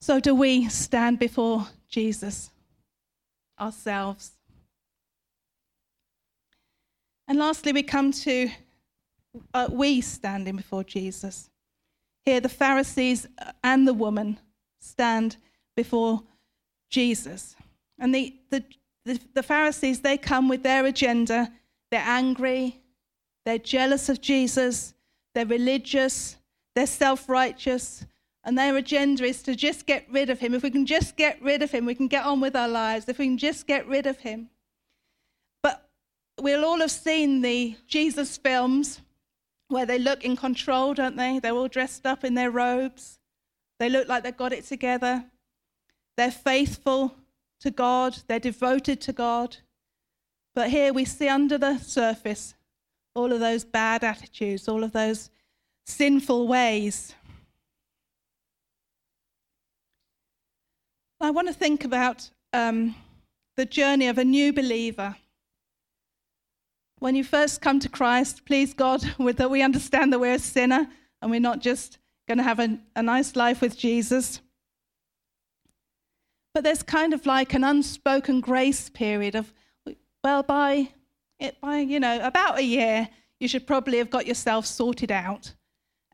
So, 0.00 0.20
do 0.20 0.34
we 0.34 0.68
stand 0.68 1.18
before 1.18 1.66
Jesus 1.88 2.50
ourselves? 3.58 4.32
And 7.28 7.38
lastly, 7.38 7.72
we 7.72 7.82
come 7.82 8.12
to 8.12 8.50
uh, 9.52 9.68
we 9.70 10.00
standing 10.00 10.56
before 10.56 10.84
Jesus. 10.84 11.50
Here, 12.24 12.40
the 12.40 12.48
Pharisees 12.48 13.26
and 13.62 13.86
the 13.86 13.94
woman 13.94 14.38
stand 14.80 15.36
before 15.76 16.22
Jesus. 16.90 17.56
And 17.98 18.14
the, 18.14 18.34
the, 18.50 18.64
the, 19.04 19.20
the 19.34 19.42
Pharisees, 19.42 20.00
they 20.00 20.16
come 20.16 20.48
with 20.48 20.62
their 20.62 20.84
agenda. 20.86 21.52
They're 21.90 22.02
angry, 22.04 22.80
they're 23.44 23.58
jealous 23.58 24.08
of 24.08 24.20
Jesus, 24.20 24.92
they're 25.34 25.46
religious, 25.46 26.36
they're 26.74 26.86
self 26.86 27.28
righteous, 27.28 28.04
and 28.46 28.56
their 28.56 28.76
agenda 28.76 29.24
is 29.24 29.42
to 29.42 29.56
just 29.56 29.86
get 29.86 30.06
rid 30.08 30.30
of 30.30 30.38
him. 30.38 30.54
If 30.54 30.62
we 30.62 30.70
can 30.70 30.86
just 30.86 31.16
get 31.16 31.42
rid 31.42 31.62
of 31.62 31.72
him, 31.72 31.84
we 31.84 31.96
can 31.96 32.06
get 32.06 32.24
on 32.24 32.40
with 32.40 32.54
our 32.54 32.68
lives. 32.68 33.08
If 33.08 33.18
we 33.18 33.26
can 33.26 33.38
just 33.38 33.66
get 33.66 33.88
rid 33.88 34.06
of 34.06 34.18
him. 34.18 34.50
But 35.64 35.84
we'll 36.40 36.64
all 36.64 36.78
have 36.78 36.92
seen 36.92 37.42
the 37.42 37.76
Jesus 37.88 38.36
films 38.36 39.00
where 39.66 39.84
they 39.84 39.98
look 39.98 40.24
in 40.24 40.36
control, 40.36 40.94
don't 40.94 41.16
they? 41.16 41.40
They're 41.40 41.54
all 41.54 41.66
dressed 41.66 42.06
up 42.06 42.22
in 42.22 42.34
their 42.34 42.52
robes. 42.52 43.18
They 43.80 43.88
look 43.88 44.06
like 44.06 44.22
they've 44.22 44.36
got 44.36 44.52
it 44.52 44.64
together. 44.64 45.24
They're 46.16 46.30
faithful 46.30 47.16
to 47.60 47.72
God, 47.72 48.18
they're 48.28 48.38
devoted 48.38 49.00
to 49.02 49.12
God. 49.12 49.56
But 50.54 50.70
here 50.70 50.92
we 50.92 51.04
see 51.04 51.28
under 51.28 51.58
the 51.58 51.78
surface 51.78 52.54
all 53.14 53.32
of 53.32 53.40
those 53.40 53.64
bad 53.64 54.04
attitudes, 54.04 54.68
all 54.68 54.84
of 54.84 54.92
those 54.92 55.30
sinful 55.84 56.46
ways. 56.46 57.14
I 61.20 61.30
want 61.30 61.48
to 61.48 61.54
think 61.54 61.84
about 61.84 62.28
um, 62.52 62.94
the 63.56 63.64
journey 63.64 64.08
of 64.08 64.18
a 64.18 64.24
new 64.24 64.52
believer. 64.52 65.16
When 66.98 67.14
you 67.14 67.24
first 67.24 67.62
come 67.62 67.80
to 67.80 67.88
Christ, 67.88 68.44
please 68.44 68.74
God, 68.74 69.00
that 69.18 69.50
we 69.50 69.62
understand 69.62 70.12
that 70.12 70.18
we're 70.18 70.34
a 70.34 70.38
sinner 70.38 70.88
and 71.22 71.30
we're 71.30 71.40
not 71.40 71.60
just 71.60 71.98
going 72.28 72.38
to 72.38 72.44
have 72.44 72.60
a, 72.60 72.78
a 72.94 73.02
nice 73.02 73.34
life 73.34 73.62
with 73.62 73.78
Jesus. 73.78 74.40
But 76.52 76.64
there's 76.64 76.82
kind 76.82 77.14
of 77.14 77.24
like 77.24 77.54
an 77.54 77.64
unspoken 77.64 78.40
grace 78.40 78.90
period 78.90 79.34
of, 79.34 79.52
well, 80.22 80.42
by 80.42 80.90
it 81.38 81.60
by 81.60 81.80
you 81.80 82.00
know 82.00 82.18
about 82.24 82.58
a 82.58 82.64
year, 82.64 83.08
you 83.40 83.46
should 83.46 83.66
probably 83.66 83.98
have 83.98 84.08
got 84.08 84.26
yourself 84.26 84.64
sorted 84.64 85.12
out, 85.12 85.52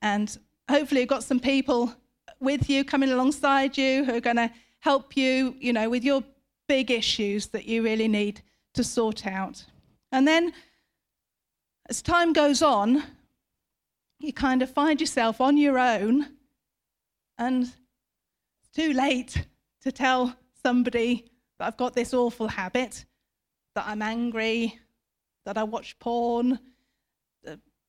and 0.00 0.36
hopefully 0.68 1.02
you've 1.02 1.08
got 1.08 1.22
some 1.22 1.38
people 1.38 1.94
with 2.40 2.68
you 2.68 2.84
coming 2.84 3.12
alongside 3.12 3.78
you 3.78 4.04
who 4.04 4.14
are 4.14 4.20
going 4.20 4.36
to 4.36 4.50
help 4.82 5.16
you, 5.16 5.54
you 5.60 5.72
know, 5.72 5.88
with 5.88 6.04
your 6.04 6.22
big 6.68 6.90
issues 6.90 7.46
that 7.48 7.66
you 7.66 7.82
really 7.82 8.08
need 8.08 8.42
to 8.74 8.82
sort 8.82 9.26
out. 9.26 9.64
And 10.10 10.26
then 10.26 10.52
as 11.88 12.02
time 12.02 12.32
goes 12.32 12.62
on, 12.62 13.02
you 14.18 14.32
kind 14.32 14.60
of 14.60 14.70
find 14.70 15.00
yourself 15.00 15.40
on 15.40 15.56
your 15.56 15.78
own, 15.78 16.26
and 17.38 17.64
it's 17.64 18.68
too 18.74 18.92
late 18.92 19.46
to 19.82 19.92
tell 19.92 20.36
somebody 20.62 21.30
that 21.58 21.66
I've 21.66 21.76
got 21.76 21.94
this 21.94 22.12
awful 22.14 22.48
habit, 22.48 23.04
that 23.74 23.86
I'm 23.86 24.02
angry, 24.02 24.78
that 25.44 25.58
I 25.58 25.64
watch 25.64 25.98
porn, 25.98 26.58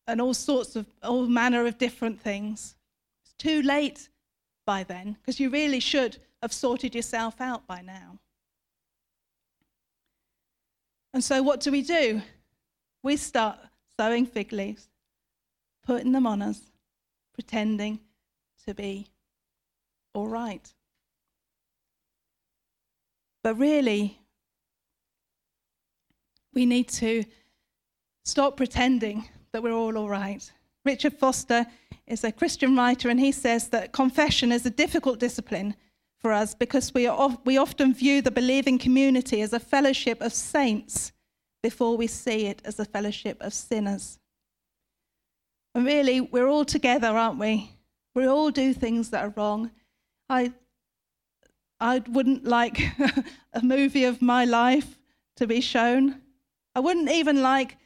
and 0.06 0.20
all 0.20 0.34
sorts 0.34 0.76
of, 0.76 0.86
all 1.02 1.26
manner 1.26 1.66
of 1.66 1.78
different 1.78 2.20
things. 2.20 2.76
It's 3.24 3.34
too 3.34 3.62
late 3.62 4.08
by 4.66 4.82
then, 4.82 5.16
because 5.20 5.40
you 5.40 5.50
really 5.50 5.80
should 5.80 6.18
have 6.44 6.52
sorted 6.52 6.94
yourself 6.94 7.40
out 7.40 7.66
by 7.66 7.80
now. 7.80 8.18
And 11.14 11.24
so, 11.24 11.42
what 11.42 11.60
do 11.60 11.72
we 11.72 11.80
do? 11.80 12.20
We 13.02 13.16
start 13.16 13.58
sewing 13.98 14.26
fig 14.26 14.52
leaves, 14.52 14.88
putting 15.86 16.12
them 16.12 16.26
on 16.26 16.42
us, 16.42 16.60
pretending 17.32 17.98
to 18.66 18.74
be 18.74 19.06
all 20.12 20.28
right. 20.28 20.70
But 23.42 23.54
really, 23.54 24.18
we 26.52 26.66
need 26.66 26.88
to 26.88 27.24
stop 28.22 28.58
pretending 28.58 29.30
that 29.52 29.62
we're 29.62 29.72
all 29.72 29.96
all 29.96 30.10
right. 30.10 30.52
Richard 30.84 31.14
Foster 31.14 31.64
is 32.06 32.22
a 32.22 32.32
Christian 32.32 32.76
writer, 32.76 33.08
and 33.08 33.18
he 33.18 33.32
says 33.32 33.68
that 33.68 33.92
confession 33.92 34.52
is 34.52 34.66
a 34.66 34.70
difficult 34.70 35.18
discipline 35.18 35.74
for 36.24 36.32
us 36.32 36.54
because 36.54 36.94
we, 36.94 37.06
are, 37.06 37.36
we 37.44 37.58
often 37.58 37.92
view 37.92 38.22
the 38.22 38.30
believing 38.30 38.78
community 38.78 39.42
as 39.42 39.52
a 39.52 39.60
fellowship 39.60 40.22
of 40.22 40.32
saints 40.32 41.12
before 41.62 41.98
we 41.98 42.06
see 42.06 42.46
it 42.46 42.62
as 42.64 42.80
a 42.80 42.86
fellowship 42.86 43.36
of 43.42 43.52
sinners. 43.52 44.18
And 45.74 45.84
really, 45.84 46.22
we're 46.22 46.48
all 46.48 46.64
together, 46.64 47.08
aren't 47.08 47.38
we? 47.38 47.72
We 48.14 48.24
all 48.26 48.50
do 48.50 48.72
things 48.72 49.10
that 49.10 49.22
are 49.22 49.34
wrong. 49.36 49.70
I, 50.30 50.54
I 51.78 52.02
wouldn't 52.08 52.46
like 52.46 52.80
a 53.52 53.62
movie 53.62 54.04
of 54.04 54.22
my 54.22 54.46
life 54.46 54.98
to 55.36 55.46
be 55.46 55.60
shown. 55.60 56.22
I 56.74 56.80
wouldn't 56.80 57.10
even 57.10 57.42
like 57.42 57.76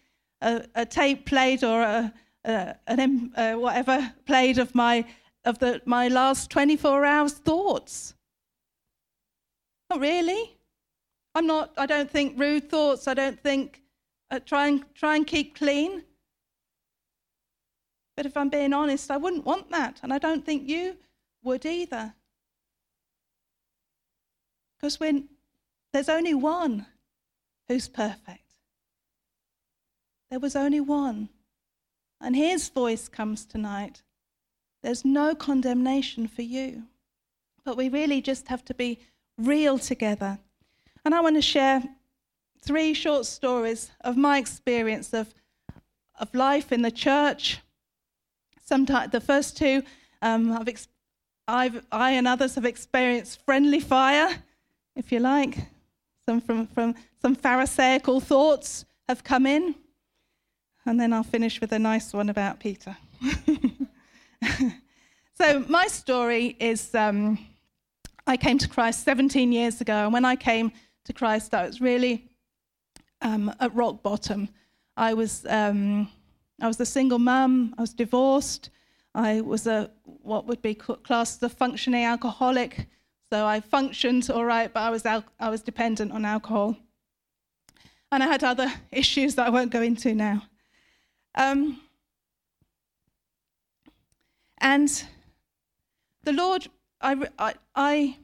a, 0.42 0.64
a 0.76 0.86
tape 0.86 1.26
played 1.26 1.64
or 1.64 1.82
a, 1.82 2.14
a 2.44 2.76
an, 2.86 3.32
whatever 3.60 4.12
played 4.26 4.58
of 4.58 4.76
my 4.76 5.04
of 5.44 5.58
the 5.58 5.82
my 5.86 6.06
last 6.06 6.50
24 6.50 7.04
hours 7.04 7.32
thoughts. 7.32 8.14
Not 9.90 10.00
really. 10.00 10.56
I'm 11.34 11.46
not, 11.46 11.72
I 11.76 11.86
don't 11.86 12.10
think 12.10 12.38
rude 12.38 12.68
thoughts. 12.68 13.08
I 13.08 13.14
don't 13.14 13.40
think 13.40 13.82
uh, 14.30 14.40
try, 14.40 14.68
and, 14.68 14.84
try 14.94 15.16
and 15.16 15.26
keep 15.26 15.56
clean. 15.56 16.04
But 18.16 18.26
if 18.26 18.36
I'm 18.36 18.48
being 18.48 18.72
honest, 18.72 19.10
I 19.10 19.16
wouldn't 19.16 19.46
want 19.46 19.70
that. 19.70 20.00
And 20.02 20.12
I 20.12 20.18
don't 20.18 20.44
think 20.44 20.68
you 20.68 20.96
would 21.42 21.64
either. 21.64 22.14
Because 24.76 25.00
when 25.00 25.28
there's 25.92 26.08
only 26.08 26.34
one 26.34 26.86
who's 27.68 27.88
perfect, 27.88 28.54
there 30.30 30.40
was 30.40 30.56
only 30.56 30.80
one. 30.80 31.28
And 32.20 32.34
his 32.34 32.68
voice 32.68 33.08
comes 33.08 33.46
tonight. 33.46 34.02
There's 34.82 35.04
no 35.04 35.34
condemnation 35.34 36.26
for 36.26 36.42
you. 36.42 36.84
But 37.64 37.76
we 37.76 37.88
really 37.88 38.20
just 38.20 38.48
have 38.48 38.64
to 38.66 38.74
be 38.74 38.98
real 39.38 39.78
together 39.78 40.38
and 41.08 41.14
I 41.14 41.20
want 41.20 41.36
to 41.36 41.42
share 41.42 41.82
three 42.60 42.92
short 42.92 43.24
stories 43.24 43.90
of 44.02 44.16
my 44.16 44.36
experience 44.36 45.14
of, 45.14 45.32
of 46.20 46.34
life 46.34 46.70
in 46.70 46.82
the 46.82 46.90
church. 46.90 47.60
Sometimes 48.62 49.10
the 49.10 49.20
first 49.20 49.56
two, 49.56 49.82
um, 50.20 50.52
I've, 50.52 50.68
ex- 50.68 50.88
I've, 51.46 51.82
I 51.90 52.10
and 52.10 52.28
others 52.28 52.56
have 52.56 52.66
experienced 52.66 53.42
friendly 53.46 53.80
fire, 53.80 54.28
if 54.96 55.10
you 55.10 55.20
like. 55.20 55.56
Some 56.26 56.42
from, 56.42 56.66
from 56.66 56.94
some 57.22 57.34
Pharisaical 57.34 58.20
thoughts 58.20 58.84
have 59.08 59.24
come 59.24 59.46
in. 59.46 59.74
And 60.84 61.00
then 61.00 61.14
I'll 61.14 61.22
finish 61.22 61.58
with 61.58 61.72
a 61.72 61.78
nice 61.78 62.12
one 62.12 62.28
about 62.28 62.60
Peter. 62.60 62.98
so, 65.34 65.64
my 65.68 65.86
story 65.86 66.54
is 66.60 66.94
um, 66.94 67.38
I 68.28 68.36
came 68.36 68.58
to 68.58 68.68
Christ 68.68 69.04
17 69.04 69.52
years 69.52 69.80
ago. 69.80 70.04
And 70.04 70.12
when 70.12 70.26
I 70.26 70.36
came 70.36 70.70
to 71.04 71.14
Christ, 71.14 71.54
I 71.54 71.66
was 71.66 71.80
really 71.80 72.28
um, 73.22 73.50
at 73.58 73.74
rock 73.74 74.02
bottom. 74.02 74.50
I 74.98 75.14
was, 75.14 75.46
um, 75.48 76.10
I 76.60 76.66
was 76.66 76.78
a 76.78 76.84
single 76.84 77.18
mum, 77.18 77.74
I 77.78 77.80
was 77.80 77.94
divorced, 77.94 78.68
I 79.14 79.40
was 79.40 79.66
a 79.66 79.90
what 80.04 80.46
would 80.46 80.60
be 80.60 80.74
classed 80.74 81.42
as 81.42 81.50
a 81.50 81.54
functioning 81.54 82.04
alcoholic. 82.04 82.86
So 83.32 83.46
I 83.46 83.60
functioned 83.60 84.28
all 84.30 84.44
right, 84.44 84.72
but 84.72 84.80
I 84.80 84.90
was 84.90 85.06
al- 85.06 85.24
I 85.40 85.48
was 85.48 85.62
dependent 85.62 86.12
on 86.12 86.24
alcohol, 86.24 86.76
and 88.12 88.22
I 88.22 88.26
had 88.26 88.44
other 88.44 88.70
issues 88.92 89.36
that 89.36 89.46
I 89.46 89.50
won't 89.50 89.70
go 89.70 89.80
into 89.80 90.14
now. 90.14 90.42
Um, 91.34 91.80
and 94.58 95.04
the 96.24 96.32
Lord, 96.32 96.68
I, 97.00 97.28
I, 97.38 98.16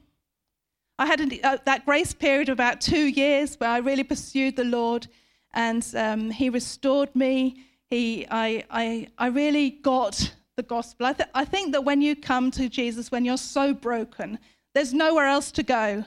I, 0.99 1.07
had 1.07 1.21
uh, 1.45 1.59
that 1.65 1.85
grace 1.85 2.13
period 2.13 2.49
of 2.49 2.55
about 2.55 2.81
two 2.81 3.07
years 3.07 3.55
where 3.57 3.71
I 3.71 3.79
really 3.79 4.05
pursued 4.05 4.57
the 4.57 4.65
Lord, 4.65 5.07
and 5.53 5.87
um, 5.97 6.31
He 6.31 6.51
restored 6.51 7.15
me. 7.15 7.65
He, 7.89 8.27
I, 8.31 8.65
I, 8.71 9.09
I 9.19 9.29
really 9.29 9.71
got 9.71 10.35
the 10.57 10.63
gospel. 10.63 11.07
I, 11.07 11.13
th- 11.13 11.29
I 11.35 11.45
think 11.45 11.73
that 11.73 11.85
when 11.85 12.01
you 12.01 12.17
come 12.17 12.51
to 12.53 12.69
Jesus, 12.69 13.11
when 13.11 13.25
you're 13.25 13.37
so 13.37 13.75
broken, 13.75 14.39
there's 14.75 14.93
nowhere 14.93 15.27
else 15.27 15.53
to 15.53 15.63
go. 15.63 16.05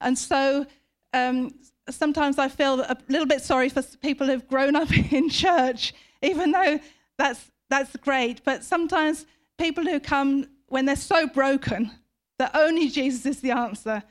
And 0.00 0.18
so 0.18 0.66
um, 1.12 1.54
sometimes 1.88 2.38
I 2.38 2.48
feel 2.48 2.80
a 2.80 2.96
little 3.08 3.26
bit 3.26 3.42
sorry 3.42 3.68
for 3.68 3.82
people 3.82 4.26
who've 4.26 4.46
grown 4.48 4.76
up 4.76 4.90
in 5.12 5.30
church, 5.30 5.94
even 6.22 6.52
though 6.52 6.80
that's, 7.16 7.50
that's 7.70 7.96
great. 7.96 8.44
But 8.44 8.64
sometimes 8.64 9.26
people 9.58 9.84
who 9.84 10.00
come 10.00 10.46
when 10.74 10.86
they're 10.86 10.96
so 10.96 11.28
broken 11.28 11.88
that 12.36 12.50
only 12.52 12.88
Jesus 12.88 13.24
is 13.26 13.40
the 13.40 13.52
answer, 13.52 14.02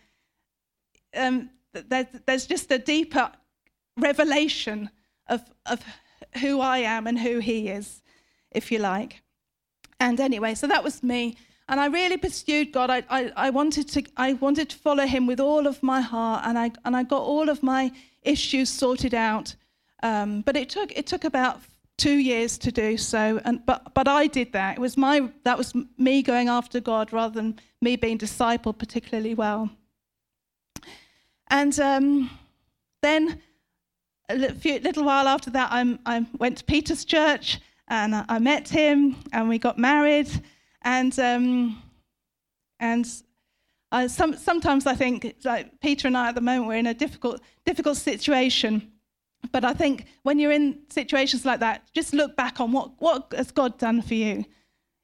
um, 1.14 1.50
there's, 1.74 2.06
there's 2.26 2.48
just 2.48 2.72
a 2.72 2.78
deeper 2.80 3.30
revelation 3.98 4.90
of, 5.28 5.42
of 5.66 5.84
who 6.40 6.62
I 6.62 6.78
am 6.78 7.06
and 7.06 7.20
who 7.20 7.40
He 7.40 7.68
is, 7.68 8.02
if 8.50 8.72
you 8.72 8.80
like. 8.80 9.24
And 10.00 10.22
anyway, 10.22 10.56
so 10.56 10.66
that 10.68 10.86
was 10.86 11.04
me. 11.04 11.36
And 11.68 11.82
I 11.82 11.88
really 11.88 12.16
pursued 12.16 12.72
God. 12.72 12.90
I, 12.90 13.04
I, 13.10 13.34
I, 13.36 13.50
wanted 13.50 13.90
to, 13.90 14.04
I 14.16 14.32
wanted 14.32 14.70
to 14.70 14.78
follow 14.78 15.06
Him 15.06 15.28
with 15.28 15.42
all 15.42 15.68
of 15.68 15.84
my 15.84 16.00
heart, 16.00 16.44
and 16.46 16.58
I, 16.58 16.72
and 16.86 16.96
I 16.96 17.04
got 17.04 17.24
all 17.24 17.50
of 17.50 17.62
my 17.62 17.92
issues 18.22 18.70
sorted 18.70 19.14
out. 19.14 19.54
Um, 20.02 20.40
but 20.40 20.56
it 20.56 20.70
took, 20.70 20.98
it 20.98 21.08
took 21.08 21.26
about 21.26 21.60
two 21.98 22.18
years 22.18 22.58
to 22.60 22.72
do 22.72 22.98
so. 22.98 23.40
And, 23.46 23.66
but, 23.66 23.94
but 23.94 24.08
I 24.08 24.28
did 24.28 24.54
that. 24.54 24.78
It 24.78 24.80
was 24.80 24.98
my, 24.98 25.30
that 25.44 25.58
was 25.58 25.74
me 25.98 26.22
going 26.22 26.50
after 26.50 26.80
God 26.80 27.14
rather 27.14 27.34
than 27.34 27.60
me 27.82 27.96
being 27.96 28.18
discipled 28.18 28.78
particularly 28.78 29.36
well. 29.36 29.70
And 31.50 31.80
um, 31.80 32.30
then 33.02 33.42
a 34.30 34.54
few, 34.54 34.80
little 34.80 35.04
while 35.04 35.28
after 35.28 35.50
that, 35.52 35.72
I'm, 35.72 36.00
I 36.06 36.26
went 36.40 36.58
to 36.60 36.64
Peter's 36.64 37.06
church 37.06 37.60
and 37.88 38.16
I, 38.16 38.40
met 38.40 38.68
him 38.68 39.18
and 39.32 39.50
we 39.50 39.60
got 39.60 39.78
married. 39.78 40.30
And, 40.82 41.18
um, 41.20 41.82
and 42.80 43.08
I, 43.92 44.08
some, 44.08 44.36
sometimes 44.36 44.88
I 44.88 44.96
think, 44.96 45.36
like 45.44 45.80
Peter 45.80 46.08
and 46.08 46.18
I 46.18 46.30
at 46.30 46.36
the 46.36 46.42
moment, 46.42 46.68
we're 46.68 46.76
in 46.76 46.88
a 46.88 46.94
difficult, 46.94 47.42
difficult 47.66 47.98
situation. 47.98 48.93
But 49.52 49.66
I 49.66 49.74
think 49.74 50.06
when 50.24 50.40
you're 50.40 50.52
in 50.52 50.80
situations 50.90 51.46
like 51.46 51.60
that, 51.60 51.84
just 51.94 52.14
look 52.14 52.36
back 52.36 52.60
on 52.60 52.72
what, 52.72 52.92
what 53.00 53.34
has 53.36 53.52
God 53.52 53.78
done 53.78 54.02
for 54.02 54.14
you. 54.14 54.46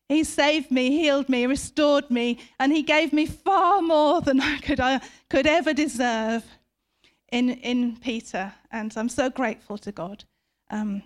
He 0.07 0.23
saved 0.23 0.71
me, 0.71 0.89
healed 0.89 1.29
me, 1.29 1.45
restored 1.45 2.09
me, 2.09 2.39
and 2.59 2.71
He 2.71 2.81
gave 2.81 3.13
me 3.13 3.25
far 3.27 3.81
more 3.81 4.21
than 4.21 4.41
I 4.41 4.57
could, 4.57 4.79
I 4.79 5.01
could 5.29 5.45
ever 5.45 5.73
deserve 5.73 6.43
in, 7.31 7.49
in 7.49 7.97
Peter. 7.97 8.53
And 8.71 8.91
I'm 8.97 9.09
so 9.09 9.29
grateful 9.29 9.77
to 9.79 9.91
God. 9.91 10.23
Um, 10.71 11.03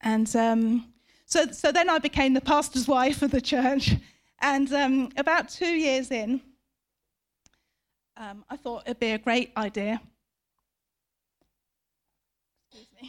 and 0.00 0.34
um, 0.36 0.92
so, 1.26 1.46
so 1.50 1.72
then 1.72 1.90
I 1.90 1.98
became 1.98 2.32
the 2.32 2.40
pastor's 2.40 2.88
wife 2.88 3.22
of 3.22 3.30
the 3.30 3.40
church. 3.40 3.94
And 4.38 4.72
um, 4.72 5.10
about 5.16 5.48
two 5.48 5.66
years 5.66 6.10
in, 6.10 6.40
um, 8.16 8.44
I 8.48 8.56
thought 8.56 8.84
it'd 8.86 9.00
be 9.00 9.12
a 9.12 9.18
great 9.18 9.52
idea. 9.56 10.00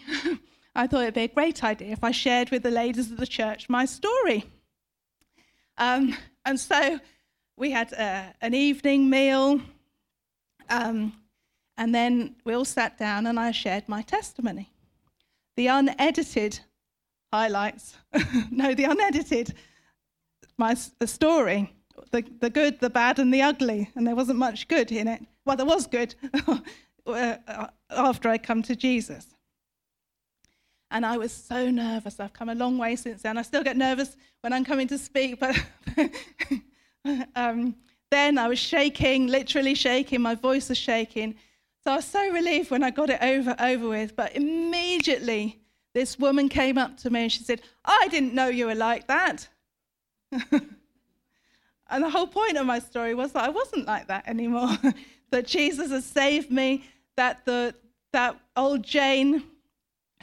I 0.76 0.88
thought 0.88 1.02
it'd 1.02 1.14
be 1.14 1.24
a 1.24 1.28
great 1.28 1.64
idea 1.64 1.92
if 1.92 2.04
I 2.04 2.12
shared 2.12 2.52
with 2.52 2.64
the 2.64 2.72
ladies 2.72 3.12
of 3.12 3.18
the 3.18 3.28
church 3.28 3.68
my 3.70 3.86
story. 3.86 4.46
Um, 5.78 6.16
and 6.46 6.60
so 6.60 7.00
we 7.56 7.72
had 7.72 7.94
uh, 7.94 8.24
an 8.42 8.54
evening 8.54 9.10
meal, 9.10 9.60
um, 10.70 11.14
and 11.78 11.94
then 11.94 12.36
we 12.46 12.54
all 12.54 12.66
sat 12.66 12.98
down 12.98 13.28
and 13.28 13.40
I 13.40 13.52
shared 13.52 13.88
my 13.88 14.02
testimony. 14.02 14.72
The 15.56 15.68
unedited 15.68 16.60
highlights. 17.34 17.98
no, 18.52 18.74
the 18.74 18.86
unedited, 18.86 19.54
my 20.58 20.76
the 21.00 21.08
story, 21.08 21.74
the, 22.12 22.24
the 22.40 22.50
good, 22.50 22.80
the 22.80 22.90
bad, 22.90 23.20
and 23.20 23.34
the 23.34 23.42
ugly. 23.42 23.90
And 23.96 24.06
there 24.06 24.16
wasn't 24.16 24.40
much 24.40 24.68
good 24.68 24.92
in 24.92 25.08
it. 25.08 25.24
Well, 25.46 25.58
there 25.58 25.66
was 25.66 25.88
good 25.88 26.16
uh, 27.06 27.68
after 27.90 28.30
I 28.30 28.38
come 28.38 28.62
to 28.64 28.76
Jesus. 28.76 29.28
And 30.90 31.06
I 31.06 31.18
was 31.18 31.32
so 31.32 31.70
nervous. 31.70 32.20
I've 32.20 32.34
come 32.34 32.50
a 32.50 32.56
long 32.56 32.78
way 32.78 32.96
since 32.96 33.22
then. 33.22 33.38
I 33.38 33.42
still 33.42 33.64
get 33.64 33.76
nervous 33.76 34.16
when 34.42 34.54
I'm 34.54 34.64
coming 34.64 34.88
to 34.88 34.98
speak, 34.98 35.40
but 35.40 35.56
um, 37.36 37.76
then 38.10 38.38
I 38.38 38.48
was 38.48 38.60
shaking, 38.60 39.28
literally 39.28 39.76
shaking. 39.76 40.22
My 40.22 40.36
voice 40.36 40.70
was 40.70 40.78
shaking. 40.78 41.36
So 41.84 41.92
I 41.92 41.96
was 41.98 42.06
so 42.06 42.32
relieved 42.32 42.72
when 42.72 42.84
I 42.84 42.92
got 42.92 43.10
it 43.10 43.22
over 43.22 43.56
over 43.60 43.90
with. 43.90 44.16
But 44.16 44.36
immediately 44.36 45.60
this 45.94 46.20
woman 46.20 46.48
came 46.48 46.78
up 46.78 46.98
to 46.98 47.10
me 47.10 47.24
and 47.24 47.32
she 47.32 47.44
said, 47.44 47.62
I 47.84 48.08
didn't 48.10 48.34
know 48.34 48.48
you 48.48 48.68
were 48.68 48.76
like 48.76 49.08
that. 49.08 49.48
and 50.32 52.04
the 52.04 52.10
whole 52.10 52.28
point 52.28 52.58
of 52.58 52.66
my 52.66 52.80
story 52.80 53.16
was 53.16 53.32
that 53.34 53.44
I 53.44 53.50
wasn't 53.50 53.88
like 53.88 54.08
that 54.08 54.28
anymore. 54.28 54.78
that 55.32 55.48
Jesus 55.48 55.92
has 55.92 56.06
saved 56.06 56.52
me, 56.52 56.84
that 57.16 57.44
the 57.46 57.74
that 58.14 58.40
old 58.56 58.84
Jane, 58.84 59.44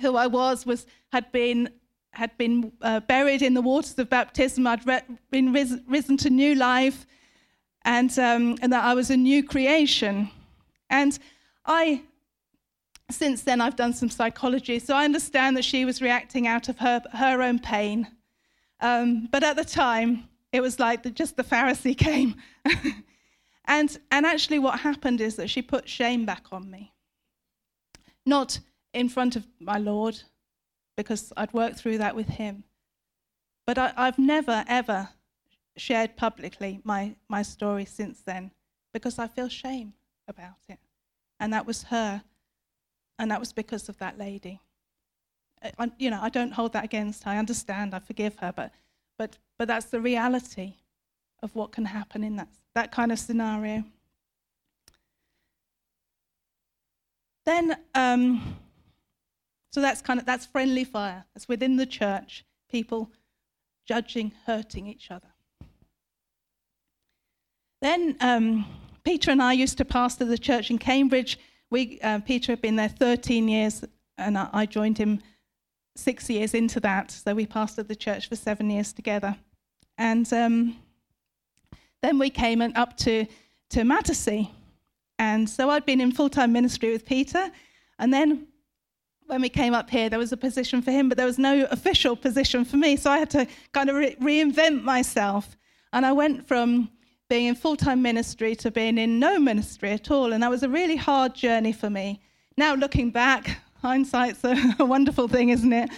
who 0.01 0.17
I 0.17 0.27
was, 0.27 0.67
was 0.67 0.87
had 1.13 1.31
been 1.33 1.71
had 2.13 2.37
been 2.39 2.71
uh, 2.81 3.01
buried 3.01 3.43
in 3.43 3.55
the 3.55 3.61
waters 3.61 3.99
of 3.99 4.09
baptism. 4.09 4.67
I'd 4.69 4.87
re- 4.87 5.03
been 5.31 5.53
ris- 5.53 5.81
risen 5.89 6.17
to 6.19 6.31
new 6.31 6.55
life, 6.55 7.07
and 7.83 8.17
um, 8.19 8.57
and 8.63 8.73
that 8.73 8.85
I 8.85 8.95
was 8.95 9.11
a 9.11 9.17
new 9.17 9.43
creation. 9.43 10.31
And 10.91 11.19
I 11.67 12.03
since 13.11 13.43
then, 13.43 13.61
I've 13.61 13.77
done 13.77 13.93
some 13.93 14.09
psychology, 14.09 14.79
so 14.79 14.95
I 14.95 15.05
understand 15.05 15.57
that 15.57 15.65
she 15.65 15.85
was 15.85 16.01
reacting 16.01 16.47
out 16.47 16.69
of 16.69 16.79
her, 16.79 17.03
her 17.13 17.43
own 17.43 17.59
pain. 17.59 18.09
Um, 18.81 19.29
but 19.31 19.45
at 19.45 19.57
the 19.57 19.65
time, 19.65 20.29
it 20.53 20.61
was 20.61 20.79
like 20.79 21.03
the, 21.03 21.11
just 21.11 21.37
the 21.37 21.45
Pharisee 21.45 21.97
came. 21.99 22.37
and, 23.67 23.99
and 24.11 24.27
actually, 24.27 24.59
what 24.59 24.81
happened 24.81 25.21
is 25.21 25.37
that 25.37 25.51
she 25.51 25.63
put 25.63 25.89
shame 25.89 26.25
back 26.25 26.47
on 26.53 26.71
me. 26.71 26.93
Not 28.25 28.59
in 28.95 29.09
front 29.09 29.37
of 29.37 29.47
my 29.59 29.79
Lord, 29.79 30.23
because 30.97 31.33
I'd 31.37 31.53
worked 31.53 31.77
through 31.77 31.99
that 31.99 32.17
with 32.17 32.29
him. 32.29 32.65
But 33.67 33.79
I, 33.79 33.93
I've 33.97 34.19
never, 34.19 34.65
ever 34.69 35.09
shared 35.77 36.17
publicly 36.17 36.81
my, 36.85 37.17
my 37.29 37.43
story 37.43 37.85
since 37.85 38.21
then 38.21 38.53
because 38.93 39.19
I 39.19 39.27
feel 39.27 39.49
shame 39.49 39.95
about 40.29 40.59
it. 40.69 40.79
And 41.41 41.53
that 41.53 41.67
was 41.67 41.85
her 41.85 42.23
and 43.19 43.31
that 43.31 43.41
was 43.41 43.53
because 43.53 43.89
of 43.89 43.99
that 43.99 44.19
lady. 44.19 44.61
I, 45.79 45.91
you 45.99 46.11
know, 46.11 46.21
I 46.21 46.29
don't 46.29 46.53
hold 46.53 46.75
that 46.75 46.85
against 46.85 47.25
her. 47.25 47.31
I 47.31 47.39
understand. 47.39 47.95
I 47.95 47.99
forgive 47.99 48.37
her, 48.37 48.53
but, 48.55 48.73
but, 49.19 49.39
but 49.59 49.67
that's 49.67 49.87
the 49.87 50.01
reality 50.01 50.75
of 51.43 51.55
what 51.55 51.73
can 51.73 51.87
happen 51.87 52.23
in 52.23 52.37
that, 52.37 52.49
that 52.75 52.93
kind 52.93 53.11
of 53.11 53.19
scenario. 53.19 53.85
Then, 57.45 57.77
um, 57.95 58.57
so 59.75 59.81
that's 59.81 60.01
kind 60.01 60.21
of 60.21 60.27
that's 60.27 60.47
friendly 60.47 60.85
fire. 60.85 61.25
That's 61.35 61.49
within 61.49 61.77
the 61.77 61.87
church, 61.87 62.45
people 62.71 63.11
judging, 63.87 64.33
hurting 64.47 64.87
each 64.87 65.11
other. 65.11 65.29
Then 67.83 68.17
um, 68.21 68.67
Peter 69.05 69.31
and 69.31 69.43
I 69.43 69.53
used 69.53 69.77
to 69.79 69.85
pastor 69.85 70.25
the 70.25 70.39
church 70.39 70.71
in 70.71 70.79
Cambridge 70.79 71.39
we, 71.75 71.99
uh, 72.03 72.21
Peter 72.21 72.53
had 72.53 72.63
been 72.63 72.77
there 72.77 72.89
13 72.89 73.49
years, 73.49 73.85
and 74.17 74.39
I 74.39 74.65
joined 74.65 74.97
him 74.97 75.21
six 75.97 76.31
years 76.31 76.55
into 76.55 76.79
that. 76.79 77.11
So 77.11 77.35
we 77.35 77.47
pastored 77.47 77.89
the 77.89 77.97
church 77.97 78.29
for 78.29 78.37
seven 78.37 78.71
years 78.71 78.93
together. 78.93 79.37
And 79.99 80.33
um, 80.33 80.77
then 82.01 82.21
we 82.21 82.31
came 82.31 82.63
up 82.63 82.97
to, 82.99 83.27
to 83.71 83.81
Mattersey. 83.81 84.51
And 85.19 85.51
so 85.51 85.69
I'd 85.69 85.85
been 85.85 86.01
in 86.01 86.13
full 86.13 86.31
time 86.31 86.53
ministry 86.53 86.93
with 86.93 87.05
Peter. 87.05 87.51
And 87.99 88.15
then 88.15 88.47
when 89.27 89.41
we 89.41 89.49
came 89.49 89.75
up 89.75 89.91
here, 89.91 90.09
there 90.09 90.19
was 90.19 90.33
a 90.33 90.37
position 90.37 90.83
for 90.83 90.91
him, 90.91 91.09
but 91.09 91.17
there 91.17 91.27
was 91.27 91.39
no 91.39 91.67
official 91.71 92.17
position 92.17 92.65
for 92.65 92.77
me. 92.77 92.97
So 92.97 93.11
I 93.11 93.19
had 93.19 93.31
to 93.31 93.47
kind 93.73 93.89
of 93.89 93.97
re- 93.97 94.17
reinvent 94.17 94.83
myself. 94.83 95.57
And 95.93 96.05
I 96.05 96.13
went 96.13 96.47
from 96.47 96.91
being 97.29 97.47
in 97.47 97.55
full 97.55 97.77
time 97.77 98.03
ministry 98.03 98.55
to 98.57 98.71
being 98.71 98.99
in 98.99 99.19
no 99.19 99.39
ministry 99.39 99.91
at 99.91 100.11
all. 100.11 100.33
And 100.33 100.43
that 100.43 100.51
was 100.51 100.63
a 100.63 100.69
really 100.69 100.97
hard 100.97 101.35
journey 101.35 101.73
for 101.73 101.89
me. 101.89 102.21
Now, 102.57 102.75
looking 102.75 103.11
back, 103.11 103.59
hindsight's 103.81 104.45
a, 104.45 104.57
a 104.79 104.85
wonderful 104.85 105.29
thing, 105.29 105.49
isn't 105.49 105.73
it? 105.73 105.91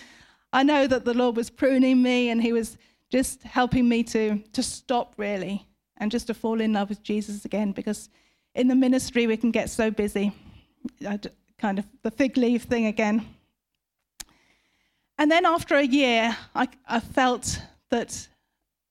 I 0.52 0.62
know 0.62 0.86
that 0.86 1.04
the 1.04 1.14
Lord 1.14 1.36
was 1.36 1.50
pruning 1.50 2.02
me 2.02 2.30
and 2.30 2.40
He 2.40 2.52
was 2.52 2.78
just 3.10 3.42
helping 3.42 3.88
me 3.88 4.02
to, 4.04 4.38
to 4.52 4.62
stop 4.62 5.14
really 5.16 5.66
and 5.98 6.10
just 6.10 6.26
to 6.28 6.34
fall 6.34 6.60
in 6.60 6.72
love 6.72 6.88
with 6.88 7.02
Jesus 7.02 7.44
again 7.44 7.72
because 7.72 8.08
in 8.54 8.68
the 8.68 8.74
ministry 8.74 9.26
we 9.26 9.36
can 9.36 9.50
get 9.50 9.70
so 9.70 9.90
busy. 9.90 10.32
Kind 11.58 11.78
of 11.78 11.86
the 12.02 12.10
fig 12.10 12.36
leaf 12.36 12.62
thing 12.62 12.86
again. 12.86 13.26
And 15.18 15.30
then 15.30 15.46
after 15.46 15.76
a 15.76 15.86
year, 15.86 16.36
I, 16.54 16.68
I 16.86 17.00
felt 17.00 17.60
that, 17.90 18.28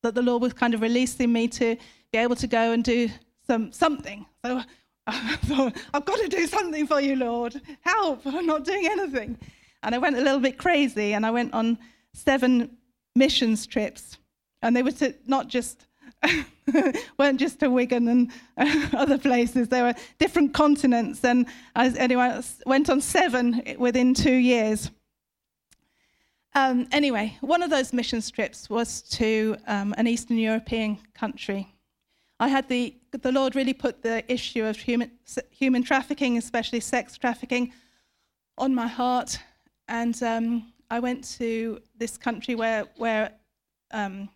that 0.02 0.16
the 0.16 0.22
Lord 0.22 0.42
was 0.42 0.54
kind 0.54 0.74
of 0.74 0.82
releasing 0.82 1.32
me 1.32 1.48
to 1.50 1.78
be 2.12 2.18
able 2.18 2.36
to 2.38 2.48
go 2.48 2.72
and 2.72 2.84
do 2.84 3.10
some, 3.46 3.72
something. 3.72 4.26
So 4.44 4.62
I 5.08 5.36
thought, 5.36 5.74
I've 5.94 6.06
got 6.06 6.20
to 6.20 6.28
do 6.28 6.48
something 6.48 6.88
for 6.88 7.00
you, 7.00 7.16
Lord. 7.16 7.62
Help, 7.82 8.26
I'm 8.26 8.48
not 8.48 8.64
doing 8.64 8.88
anything. 8.90 9.38
And 9.84 9.94
I 9.94 10.00
went 10.00 10.18
a 10.18 10.22
little 10.22 10.40
bit 10.40 10.58
crazy 10.58 11.14
and 11.14 11.26
I 11.26 11.32
went 11.32 11.54
on 11.54 11.78
seven 12.14 12.78
missions 13.16 13.68
trips. 13.68 14.18
And 14.64 14.76
they 14.76 14.82
were 14.82 14.92
to 14.94 15.14
not 15.28 15.48
just 15.48 15.86
weren't 17.18 17.40
just 17.40 17.60
to 17.60 17.70
Wigan 17.70 18.08
and 18.08 18.32
uh, 18.58 18.88
other 18.94 19.18
places. 19.18 19.70
There 19.70 19.84
were 19.84 19.96
different 20.20 20.54
continents, 20.54 21.24
and 21.24 21.46
I 21.76 21.90
anyway 21.90 22.42
went 22.66 22.90
on 22.90 23.02
seven 23.02 23.62
within 23.78 24.14
two 24.14 24.34
years. 24.34 24.92
Um, 26.54 26.88
anyway, 26.92 27.38
one 27.42 27.62
of 27.62 27.70
those 27.70 27.92
mission 27.92 28.22
trips 28.22 28.70
was 28.70 29.02
to 29.02 29.58
um, 29.68 29.94
an 29.98 30.08
Eastern 30.08 30.38
European 30.38 30.98
country. 31.14 31.74
I 32.40 32.48
had 32.48 32.68
the 32.68 32.96
the 33.12 33.32
Lord 33.32 33.56
really 33.56 33.74
put 33.74 34.02
the 34.02 34.30
issue 34.32 34.66
of 34.66 34.78
human 34.78 35.12
human 35.52 35.84
trafficking, 35.84 36.38
especially 36.38 36.80
sex 36.80 37.18
trafficking, 37.18 37.74
on 38.58 38.74
my 38.74 38.88
heart, 38.88 39.38
and 39.88 40.22
um, 40.24 40.74
I 40.90 41.00
went 41.00 41.24
to 41.38 41.82
this 41.98 42.18
country 42.18 42.56
where 42.56 42.86
where 42.98 43.32
um, 43.92 44.30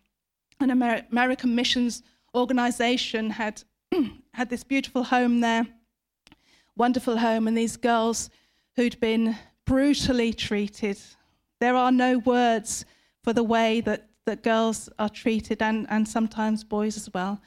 an 0.60 0.70
Amer- 0.70 1.06
American 1.10 1.54
missions 1.54 2.02
organization 2.34 3.30
had 3.30 3.62
had 4.34 4.50
this 4.50 4.64
beautiful 4.64 5.04
home 5.04 5.40
there, 5.40 5.66
wonderful 6.76 7.18
home, 7.18 7.48
and 7.48 7.56
these 7.56 7.76
girls 7.76 8.30
who'd 8.76 8.98
been 9.00 9.36
brutally 9.64 10.32
treated 10.32 10.98
there 11.60 11.76
are 11.76 11.92
no 11.92 12.18
words 12.18 12.84
for 13.22 13.32
the 13.32 13.42
way 13.42 13.80
that, 13.82 14.08
that 14.26 14.42
girls 14.42 14.88
are 14.98 15.08
treated 15.08 15.62
and, 15.62 15.86
and 15.90 16.08
sometimes 16.08 16.64
boys 16.64 16.96
as 16.96 17.10
well 17.12 17.40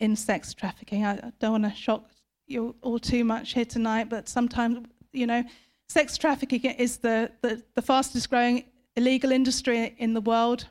in 0.00 0.16
sex 0.16 0.54
trafficking. 0.54 1.04
I, 1.04 1.30
don't 1.38 1.52
want 1.52 1.64
to 1.64 1.74
shock 1.74 2.08
you 2.46 2.74
all 2.80 2.98
too 2.98 3.22
much 3.22 3.52
here 3.52 3.66
tonight, 3.66 4.08
but 4.08 4.28
sometimes, 4.28 4.86
you 5.12 5.26
know, 5.26 5.44
sex 5.88 6.16
trafficking 6.16 6.64
is 6.64 6.96
the, 6.98 7.30
the, 7.42 7.62
the 7.74 7.82
fastest 7.82 8.30
growing 8.30 8.64
illegal 8.96 9.30
industry 9.30 9.94
in 9.98 10.14
the 10.14 10.20
world. 10.22 10.66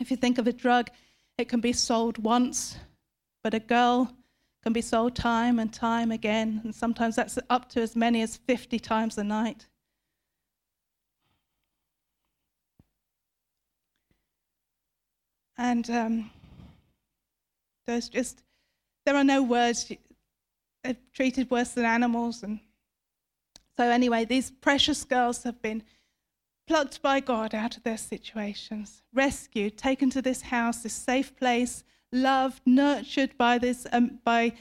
If 0.00 0.10
you 0.10 0.16
think 0.16 0.38
of 0.38 0.46
a 0.46 0.52
drug, 0.52 0.90
it 1.38 1.48
can 1.48 1.60
be 1.60 1.72
sold 1.72 2.18
once, 2.18 2.76
but 3.42 3.54
a 3.54 3.60
girl 3.60 4.12
can 4.62 4.72
be 4.72 4.80
sold 4.80 5.14
time 5.14 5.58
and 5.58 5.72
time 5.72 6.10
again, 6.10 6.60
and 6.64 6.74
sometimes 6.74 7.16
that's 7.16 7.38
up 7.50 7.68
to 7.70 7.82
as 7.82 7.94
many 7.94 8.22
as 8.22 8.36
50 8.36 8.78
times 8.78 9.18
a 9.18 9.24
night. 9.24 9.66
And 15.56 15.88
um, 15.90 16.30
there's 17.86 18.08
just, 18.08 18.42
there 19.04 19.14
are 19.14 19.24
no 19.24 19.42
words. 19.42 19.92
They're 20.82 20.96
treated 21.12 21.50
worse 21.50 21.70
than 21.70 21.84
animals. 21.84 22.42
And 22.42 22.58
so, 23.76 23.84
anyway, 23.84 24.24
these 24.24 24.50
precious 24.50 25.04
girls 25.04 25.42
have 25.44 25.60
been 25.62 25.82
plucked 26.66 27.02
by 27.02 27.20
God 27.20 27.54
out 27.54 27.76
of 27.76 27.82
their 27.82 27.96
situations, 27.98 29.02
rescued, 29.12 29.76
taken 29.76 30.10
to 30.10 30.22
this 30.22 30.42
house, 30.42 30.78
this 30.78 30.94
safe 30.94 31.36
place, 31.36 31.84
loved, 32.12 32.62
nurtured 32.64 33.36
by 33.36 33.58
this 33.58 33.86
um, 33.92 34.18
by 34.24 34.52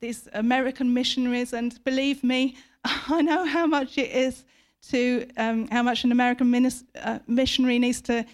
these 0.00 0.28
American 0.32 0.92
missionaries. 0.92 1.52
And 1.52 1.82
believe 1.84 2.22
me, 2.22 2.56
I 2.84 3.22
know 3.22 3.44
how 3.44 3.66
much 3.66 3.98
it 3.98 4.10
is 4.10 4.44
to 4.90 5.26
um, 5.36 5.68
how 5.68 5.82
much 5.82 6.04
an 6.04 6.12
American 6.12 6.48
minis- 6.48 6.84
uh, 7.00 7.18
missionary 7.26 7.78
needs 7.78 8.00
to 8.02 8.24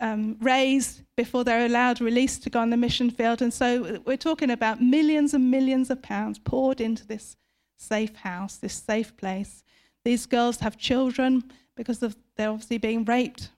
um, 0.00 0.36
raise 0.40 1.02
before 1.16 1.44
they're 1.44 1.66
allowed 1.66 2.00
release 2.00 2.38
to 2.38 2.50
go 2.50 2.60
on 2.60 2.70
the 2.70 2.76
mission 2.76 3.10
field. 3.10 3.42
And 3.42 3.52
so 3.52 4.00
we're 4.04 4.16
talking 4.16 4.50
about 4.50 4.80
millions 4.80 5.34
and 5.34 5.50
millions 5.50 5.90
of 5.90 6.00
pounds 6.02 6.38
poured 6.38 6.80
into 6.80 7.06
this 7.06 7.36
safe 7.76 8.14
house, 8.16 8.56
this 8.56 8.74
safe 8.74 9.16
place. 9.16 9.64
These 10.04 10.26
girls 10.26 10.60
have 10.60 10.78
children 10.78 11.50
because 11.78 12.02
of 12.02 12.16
they're 12.36 12.50
obviously 12.50 12.76
being 12.76 13.04
raped. 13.04 13.50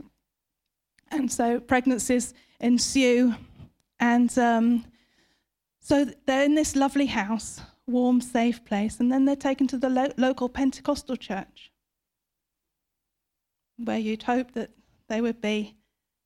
And 1.11 1.33
so 1.33 1.59
pregnancies 1.59 2.35
ensue. 2.61 3.35
And 3.98 4.38
um, 4.38 4.85
so 5.80 6.06
they're 6.26 6.44
in 6.44 6.54
this 6.54 6.76
lovely 6.76 7.06
house, 7.06 7.61
warm, 7.87 8.20
safe 8.20 8.64
place. 8.64 9.00
And 9.00 9.11
then 9.11 9.24
they're 9.24 9.35
taken 9.35 9.66
to 9.68 9.78
the 9.78 9.88
lo- 9.88 10.12
local 10.18 10.48
Pentecostal 10.48 11.16
church, 11.16 11.72
where 13.78 13.98
you'd 13.98 14.22
hope 14.22 14.52
that 14.52 14.70
they 15.09 15.20
would 15.20 15.40
be 15.40 15.74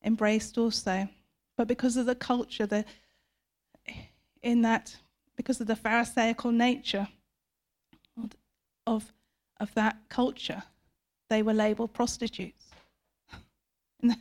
embraced 0.03 0.59
also. 0.59 1.09
But 1.57 1.69
because 1.69 1.97
of 1.97 2.07
the 2.07 2.17
culture, 2.17 2.67
the, 2.67 2.85
in 4.43 4.63
that, 4.63 4.97
because 5.37 5.61
of 5.61 5.69
the 5.69 5.77
Pharisaical 5.77 6.51
nature 6.51 7.07
of, 8.85 9.13
of 9.61 9.73
that 9.75 9.97
culture, 10.09 10.65
they 11.31 11.43
were 11.43 11.55
labeled 11.55 11.93
prostitutes 11.93 12.67
in 14.03 14.09
the, 14.09 14.17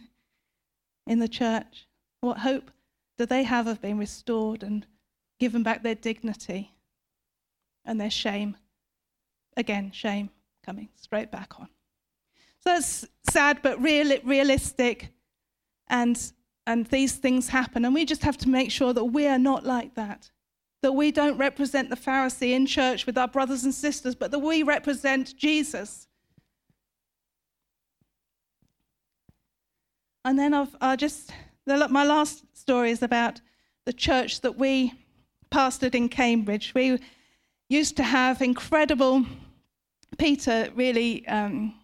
in 1.08 1.20
the 1.20 1.28
church. 1.28 1.88
What 2.22 2.40
hope 2.40 2.72
do 3.18 3.26
they 3.26 3.44
have 3.44 3.68
of 3.68 3.82
being 3.82 3.98
restored 3.98 4.64
and 4.64 4.86
given 5.40 5.64
back 5.64 5.84
their 5.84 5.96
dignity 5.96 6.72
and 7.86 8.00
their 8.00 8.10
shame? 8.10 8.58
Again, 9.58 9.92
shame 9.92 10.30
coming 10.66 10.90
straight 10.96 11.32
back 11.32 11.60
on. 11.60 11.68
So 12.62 12.70
that's 12.70 13.06
sad 13.30 13.60
but 13.62 13.82
real, 13.82 14.18
realistic 14.24 15.10
and, 15.88 16.20
and 16.66 16.86
these 16.88 17.16
things 17.16 17.50
happen. 17.50 17.84
And 17.84 17.94
we 17.94 18.06
just 18.06 18.24
have 18.24 18.38
to 18.38 18.50
make 18.50 18.72
sure 18.72 18.94
that 18.94 19.04
we 19.04 19.28
are 19.28 19.38
not 19.38 19.66
like 19.66 19.96
that. 19.96 20.32
That 20.82 20.94
we 20.94 21.12
don't 21.12 21.38
represent 21.38 21.90
the 21.90 21.96
Pharisee 21.96 22.52
in 22.52 22.66
church 22.66 23.06
with 23.06 23.18
our 23.18 23.28
brothers 23.28 23.64
and 23.64 23.74
sisters, 23.74 24.16
but 24.16 24.32
that 24.32 24.40
we 24.40 24.64
represent 24.64 25.36
Jesus. 25.38 26.08
And 30.26 30.40
then 30.40 30.54
I've 30.54 30.76
I 30.80 30.96
just, 30.96 31.32
the, 31.66 31.88
my 31.90 32.06
last 32.06 32.44
story 32.54 32.92
is 32.92 33.02
about 33.02 33.42
the 33.86 33.94
church 33.94 34.42
that 34.42 34.58
we 34.58 34.94
pastored 35.52 35.96
in 35.96 36.10
Cambridge. 36.10 36.74
We 36.74 37.00
used 37.70 37.98
to 37.98 38.04
have 38.04 38.42
incredible, 38.42 39.26
Peter 40.18 40.70
really 40.76 41.28
um, 41.28 41.76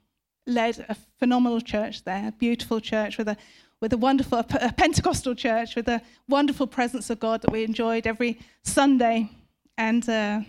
led 0.47 0.85
a 0.89 0.95
phenomenal 1.17 1.61
church 1.61 2.03
there, 2.03 2.27
a 2.27 2.31
beautiful 2.31 2.79
church 2.79 3.17
with 3.17 3.27
a 3.27 3.37
with 3.81 3.93
a 3.93 3.97
wonderful 3.97 4.39
a 4.39 4.73
Pentecostal 4.73 5.35
church 5.35 5.75
with 5.75 5.87
a 5.87 6.01
wonderful 6.27 6.67
presence 6.67 7.09
of 7.09 7.19
God 7.19 7.41
that 7.41 7.51
we 7.51 7.63
enjoyed 7.63 8.07
every 8.07 8.39
Sunday, 8.63 9.29
and 9.77 10.07
uh, 10.09 10.41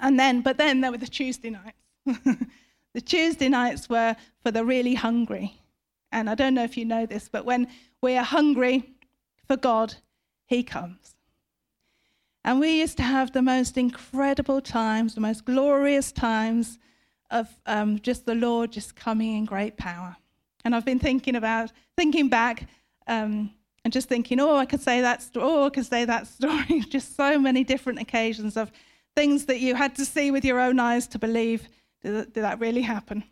and 0.00 0.18
then 0.18 0.40
but 0.40 0.56
then 0.56 0.80
there 0.80 0.90
were 0.90 0.98
the 0.98 1.06
Tuesday 1.06 1.50
nights. 1.50 1.78
the 2.94 3.00
Tuesday 3.00 3.48
nights 3.48 3.88
were 3.88 4.16
for 4.42 4.50
the 4.50 4.64
really 4.64 4.94
hungry, 4.94 5.60
and 6.12 6.30
I 6.30 6.34
don't 6.34 6.54
know 6.54 6.64
if 6.64 6.76
you 6.76 6.84
know 6.84 7.06
this, 7.06 7.28
but 7.28 7.44
when 7.44 7.68
we 8.00 8.16
are 8.16 8.24
hungry 8.24 8.94
for 9.46 9.56
God, 9.56 9.94
He 10.46 10.62
comes. 10.62 11.16
And 12.44 12.60
we 12.60 12.80
used 12.80 12.96
to 12.98 13.02
have 13.02 13.32
the 13.32 13.42
most 13.42 13.76
incredible 13.76 14.60
times, 14.60 15.14
the 15.14 15.20
most 15.20 15.44
glorious 15.44 16.12
times 16.12 16.78
of 17.30 17.48
um, 17.66 17.98
just 18.00 18.24
the 18.24 18.36
Lord 18.36 18.70
just 18.70 18.94
coming 18.94 19.36
in 19.36 19.44
great 19.44 19.76
power. 19.76 20.16
And 20.64 20.74
I've 20.74 20.84
been 20.84 21.00
thinking 21.00 21.34
about, 21.34 21.72
thinking 21.96 22.28
back, 22.28 22.68
um, 23.08 23.50
and 23.84 23.92
just 23.92 24.08
thinking, 24.08 24.40
oh, 24.40 24.56
I 24.56 24.64
could 24.64 24.80
say 24.80 25.00
that 25.00 25.22
story, 25.22 25.46
oh, 25.46 25.66
I 25.66 25.70
could 25.70 25.86
say 25.86 26.04
that 26.04 26.26
story. 26.26 26.80
just 26.88 27.16
so 27.16 27.38
many 27.38 27.64
different 27.64 28.00
occasions 28.00 28.56
of 28.56 28.70
things 29.14 29.46
that 29.46 29.60
you 29.60 29.74
had 29.74 29.94
to 29.96 30.04
see 30.04 30.30
with 30.30 30.44
your 30.44 30.60
own 30.60 30.78
eyes 30.78 31.06
to 31.08 31.18
believe 31.18 31.68
did, 32.02 32.32
did 32.32 32.42
that 32.42 32.60
really 32.60 32.82
happen? 32.82 33.24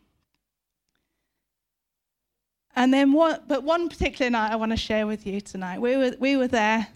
And 2.76 2.92
then 2.92 3.12
what, 3.12 3.46
but 3.46 3.62
one 3.62 3.88
particular 3.88 4.30
night 4.30 4.52
I 4.52 4.56
want 4.56 4.72
to 4.72 4.76
share 4.76 5.06
with 5.06 5.26
you 5.26 5.40
tonight. 5.40 5.80
We 5.80 5.96
were, 5.96 6.12
we 6.18 6.36
were 6.36 6.48
there 6.48 6.88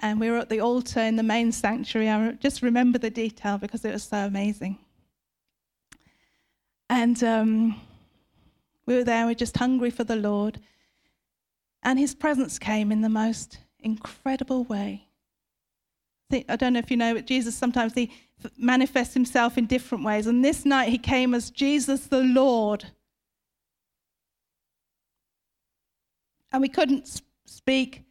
and 0.00 0.18
we 0.18 0.30
were 0.30 0.38
at 0.38 0.48
the 0.48 0.60
altar 0.60 1.00
in 1.00 1.16
the 1.16 1.22
main 1.22 1.52
sanctuary. 1.52 2.08
I 2.08 2.32
just 2.32 2.62
remember 2.62 2.98
the 2.98 3.10
detail 3.10 3.58
because 3.58 3.84
it 3.84 3.92
was 3.92 4.02
so 4.02 4.18
amazing. 4.18 4.78
And 6.88 7.22
um, 7.22 7.80
we 8.86 8.96
were 8.96 9.04
there, 9.04 9.26
we 9.26 9.32
were 9.32 9.36
just 9.36 9.56
hungry 9.56 9.90
for 9.90 10.04
the 10.04 10.16
Lord. 10.16 10.58
And 11.82 11.98
his 11.98 12.14
presence 12.14 12.58
came 12.58 12.90
in 12.90 13.00
the 13.00 13.08
most 13.08 13.58
incredible 13.78 14.64
way. 14.64 15.06
I 16.48 16.56
don't 16.56 16.74
know 16.74 16.78
if 16.78 16.90
you 16.90 16.96
know, 16.96 17.14
but 17.14 17.26
Jesus 17.26 17.54
sometimes 17.54 17.94
he 17.94 18.12
manifests 18.56 19.14
himself 19.14 19.58
in 19.58 19.66
different 19.66 20.04
ways. 20.04 20.26
And 20.26 20.44
this 20.44 20.64
night 20.64 20.88
he 20.88 20.98
came 20.98 21.34
as 21.34 21.50
Jesus 21.50 22.06
the 22.06 22.22
Lord. 22.22 22.86
And 26.52 26.62
we 26.62 26.68
couldn't 26.68 27.22
speak, 27.46 28.04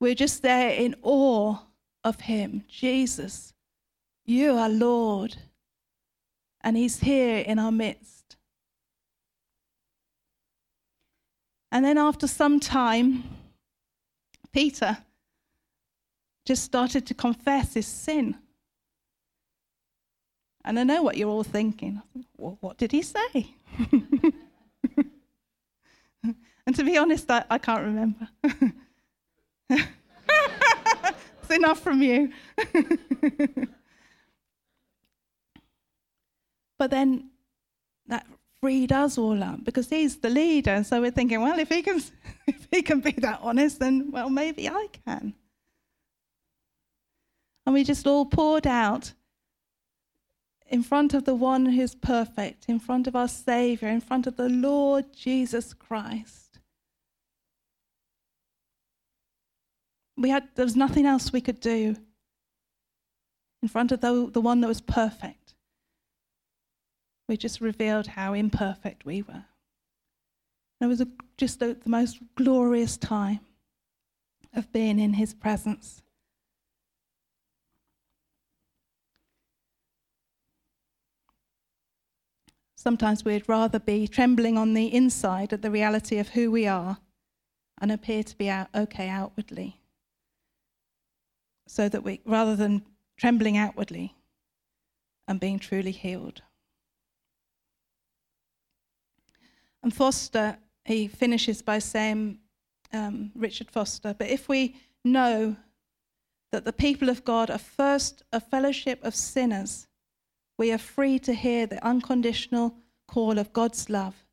we're 0.00 0.14
just 0.14 0.42
there 0.42 0.70
in 0.70 0.94
awe 1.02 1.58
of 2.04 2.20
Him. 2.20 2.64
Jesus, 2.68 3.52
you 4.24 4.56
are 4.56 4.68
Lord, 4.68 5.36
and 6.60 6.76
He's 6.76 7.00
here 7.00 7.38
in 7.38 7.58
our 7.58 7.72
midst. 7.72 8.36
And 11.72 11.84
then 11.84 11.98
after 11.98 12.26
some 12.26 12.58
time, 12.58 13.24
Peter 14.52 14.98
just 16.44 16.64
started 16.64 17.06
to 17.06 17.14
confess 17.14 17.74
his 17.74 17.86
sin. 17.86 18.36
And 20.64 20.78
I 20.78 20.84
know 20.84 21.02
what 21.02 21.16
you're 21.16 21.30
all 21.30 21.44
thinking. 21.44 22.02
What 22.36 22.76
did 22.76 22.92
he 22.92 23.02
say? 23.02 23.54
and 26.66 26.76
to 26.76 26.84
be 26.84 26.96
honest, 26.98 27.30
I, 27.30 27.44
I 27.50 27.58
can't 27.58 27.82
remember. 27.82 28.28
it's 29.70 31.50
enough 31.50 31.80
from 31.80 32.02
you. 32.02 32.32
but 36.78 36.90
then 36.90 37.30
that 38.06 38.26
freed 38.60 38.92
us 38.92 39.16
all 39.16 39.42
up 39.42 39.64
because 39.64 39.88
he's 39.88 40.18
the 40.18 40.30
leader. 40.30 40.84
So 40.84 41.00
we're 41.00 41.10
thinking, 41.10 41.40
well, 41.40 41.58
if 41.58 41.68
he 41.68 41.82
can, 41.82 42.02
if 42.46 42.68
he 42.70 42.82
can 42.82 43.00
be 43.00 43.12
that 43.12 43.40
honest, 43.42 43.80
then 43.80 44.10
well, 44.10 44.30
maybe 44.30 44.68
I 44.68 44.88
can. 45.06 45.34
And 47.66 47.74
we 47.74 47.84
just 47.84 48.06
all 48.06 48.26
poured 48.26 48.66
out 48.66 49.12
in 50.68 50.82
front 50.82 51.14
of 51.14 51.24
the 51.24 51.34
one 51.34 51.66
who's 51.66 51.94
perfect, 51.94 52.66
in 52.68 52.78
front 52.78 53.06
of 53.06 53.16
our 53.16 53.28
Savior, 53.28 53.88
in 53.88 54.00
front 54.00 54.26
of 54.26 54.36
the 54.36 54.48
Lord 54.48 55.12
Jesus 55.12 55.74
Christ. 55.74 56.49
We 60.20 60.28
had, 60.28 60.48
there 60.54 60.66
was 60.66 60.76
nothing 60.76 61.06
else 61.06 61.32
we 61.32 61.40
could 61.40 61.60
do 61.60 61.96
in 63.62 63.68
front 63.68 63.90
of 63.90 64.02
the, 64.02 64.28
the 64.30 64.40
one 64.42 64.60
that 64.60 64.68
was 64.68 64.82
perfect. 64.82 65.54
We 67.26 67.38
just 67.38 67.62
revealed 67.62 68.06
how 68.06 68.34
imperfect 68.34 69.06
we 69.06 69.22
were. 69.22 69.44
And 70.78 70.82
it 70.82 70.86
was 70.88 71.00
a, 71.00 71.08
just 71.38 71.60
the 71.60 71.78
most 71.86 72.18
glorious 72.34 72.98
time 72.98 73.40
of 74.54 74.70
being 74.72 74.98
in 74.98 75.14
his 75.14 75.32
presence. 75.32 76.02
Sometimes 82.76 83.24
we'd 83.24 83.48
rather 83.48 83.78
be 83.78 84.06
trembling 84.06 84.58
on 84.58 84.74
the 84.74 84.92
inside 84.94 85.54
at 85.54 85.62
the 85.62 85.70
reality 85.70 86.18
of 86.18 86.30
who 86.30 86.50
we 86.50 86.66
are 86.66 86.98
and 87.80 87.90
appear 87.90 88.22
to 88.22 88.36
be 88.36 88.50
out, 88.50 88.68
okay 88.74 89.08
outwardly. 89.08 89.79
So 91.70 91.88
that 91.88 92.02
we, 92.02 92.20
rather 92.24 92.56
than 92.56 92.82
trembling 93.16 93.56
outwardly 93.56 94.16
and 95.28 95.38
being 95.38 95.60
truly 95.60 95.92
healed. 95.92 96.42
And 99.80 99.94
Foster, 99.94 100.58
he 100.84 101.06
finishes 101.06 101.62
by 101.62 101.78
saying, 101.78 102.38
um, 102.92 103.30
Richard 103.36 103.70
Foster, 103.70 104.16
but 104.18 104.28
if 104.28 104.48
we 104.48 104.74
know 105.04 105.54
that 106.50 106.64
the 106.64 106.72
people 106.72 107.08
of 107.08 107.24
God 107.24 107.50
are 107.50 107.58
first 107.58 108.24
a 108.32 108.40
fellowship 108.40 109.04
of 109.04 109.14
sinners 109.14 109.86
we 110.58 110.72
are 110.72 110.78
free 110.78 111.20
to 111.20 111.32
hear 111.32 111.66
the 111.66 111.82
unconditional 111.86 112.74
call 113.06 113.38
of 113.38 113.52
God's 113.52 113.88
love 113.88 114.26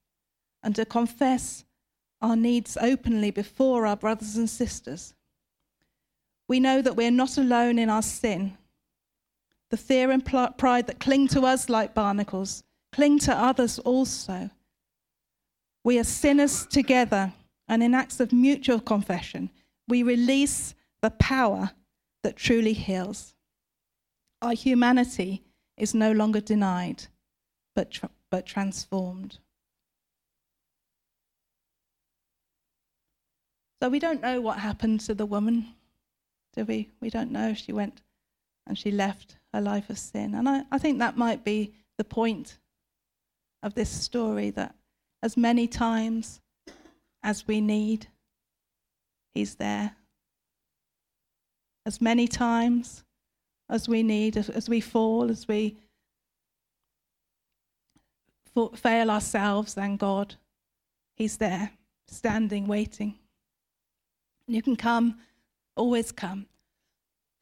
and 0.61 0.75
to 0.75 0.85
confess 0.85 1.65
our 2.19 2.35
needs 2.35 2.77
openly 2.81 3.29
before 3.29 3.85
our 3.85 3.95
brothers 3.95 4.35
and 4.35 4.49
sisters. 4.49 5.13
We 6.47 6.59
know 6.59 6.81
that 6.81 6.95
we're 6.95 7.11
not 7.11 7.37
alone 7.37 7.77
in 7.77 7.89
our 7.89 8.01
sin. 8.01 8.57
The 9.69 9.77
fear 9.77 10.11
and 10.11 10.25
pride 10.25 10.87
that 10.87 10.99
cling 10.99 11.27
to 11.29 11.41
us 11.41 11.69
like 11.69 11.93
barnacles 11.93 12.63
cling 12.91 13.19
to 13.19 13.35
others 13.35 13.79
also. 13.79 14.49
We 15.83 15.99
are 15.99 16.03
sinners 16.03 16.65
together, 16.65 17.33
and 17.67 17.83
in 17.83 17.93
acts 17.93 18.19
of 18.19 18.31
mutual 18.31 18.79
confession, 18.79 19.49
we 19.87 20.03
release 20.03 20.73
the 21.01 21.11
power 21.11 21.71
that 22.23 22.35
truly 22.35 22.73
heals. 22.73 23.35
Our 24.41 24.53
humanity 24.53 25.43
is 25.77 25.93
no 25.93 26.11
longer 26.11 26.41
denied, 26.41 27.05
but, 27.75 27.91
tra- 27.91 28.09
but 28.31 28.45
transformed. 28.45 29.37
So 33.81 33.89
we 33.89 33.99
don't 33.99 34.21
know 34.21 34.41
what 34.41 34.57
happened 34.59 35.01
to 35.01 35.13
the 35.13 35.25
woman, 35.25 35.67
do 36.57 36.65
we? 36.65 36.89
We 36.99 37.11
don't 37.11 37.31
know 37.31 37.53
she 37.53 37.71
went 37.71 38.01
and 38.65 38.77
she 38.77 38.91
left 38.91 39.37
her 39.53 39.61
life 39.61 39.89
of 39.91 39.99
sin. 39.99 40.33
And 40.33 40.49
I, 40.49 40.63
I 40.71 40.79
think 40.79 40.97
that 40.99 41.15
might 41.15 41.45
be 41.45 41.71
the 41.97 42.03
point 42.03 42.57
of 43.61 43.75
this 43.75 43.89
story 43.89 44.49
that 44.51 44.75
as 45.21 45.37
many 45.37 45.67
times 45.67 46.41
as 47.23 47.47
we 47.47 47.61
need, 47.61 48.07
He's 49.33 49.55
there. 49.55 49.95
As 51.85 52.01
many 52.01 52.27
times 52.27 53.03
as 53.69 53.87
we 53.87 54.01
need, 54.01 54.35
as 54.35 54.67
we 54.67 54.81
fall, 54.81 55.29
as 55.29 55.47
we 55.47 55.77
fail 58.75 59.11
ourselves 59.11 59.77
and 59.77 59.99
God, 59.99 60.35
He's 61.15 61.37
there, 61.37 61.71
standing, 62.07 62.65
waiting. 62.65 63.15
You 64.47 64.61
can 64.63 64.75
come, 64.75 65.19
always 65.77 66.11
come. 66.11 66.47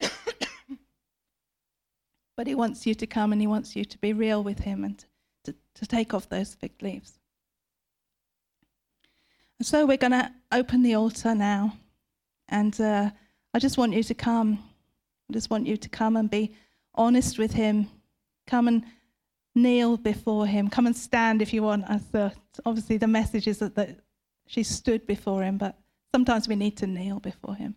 but 2.36 2.46
He 2.46 2.54
wants 2.54 2.86
you 2.86 2.94
to 2.94 3.06
come 3.06 3.32
and 3.32 3.40
He 3.40 3.46
wants 3.46 3.74
you 3.74 3.84
to 3.84 3.98
be 3.98 4.12
real 4.12 4.44
with 4.44 4.60
Him 4.60 4.84
and 4.84 5.04
to, 5.44 5.54
to 5.74 5.86
take 5.86 6.14
off 6.14 6.28
those 6.28 6.54
fig 6.54 6.72
leaves. 6.82 7.18
And 9.58 9.66
so 9.66 9.86
we're 9.86 9.96
going 9.96 10.12
to 10.12 10.30
open 10.52 10.82
the 10.82 10.94
altar 10.94 11.34
now. 11.34 11.76
And 12.48 12.78
uh, 12.80 13.10
I 13.54 13.58
just 13.58 13.78
want 13.78 13.94
you 13.94 14.02
to 14.02 14.14
come. 14.14 14.58
I 15.30 15.32
just 15.32 15.50
want 15.50 15.66
you 15.66 15.76
to 15.76 15.88
come 15.88 16.16
and 16.16 16.30
be 16.30 16.54
honest 16.94 17.38
with 17.38 17.52
Him. 17.52 17.88
Come 18.46 18.68
and 18.68 18.84
kneel 19.54 19.96
before 19.96 20.46
Him. 20.46 20.68
Come 20.68 20.86
and 20.86 20.96
stand 20.96 21.42
if 21.42 21.52
you 21.52 21.62
want. 21.62 21.84
As 21.88 22.04
the, 22.08 22.32
obviously, 22.64 22.98
the 22.98 23.06
message 23.06 23.48
is 23.48 23.58
that, 23.58 23.74
that 23.74 23.98
she 24.46 24.62
stood 24.62 25.06
before 25.06 25.42
Him, 25.42 25.58
but 25.58 25.78
sometimes 26.14 26.46
we 26.46 26.54
need 26.54 26.76
to 26.76 26.86
kneel 26.86 27.18
before 27.18 27.54
Him. 27.54 27.74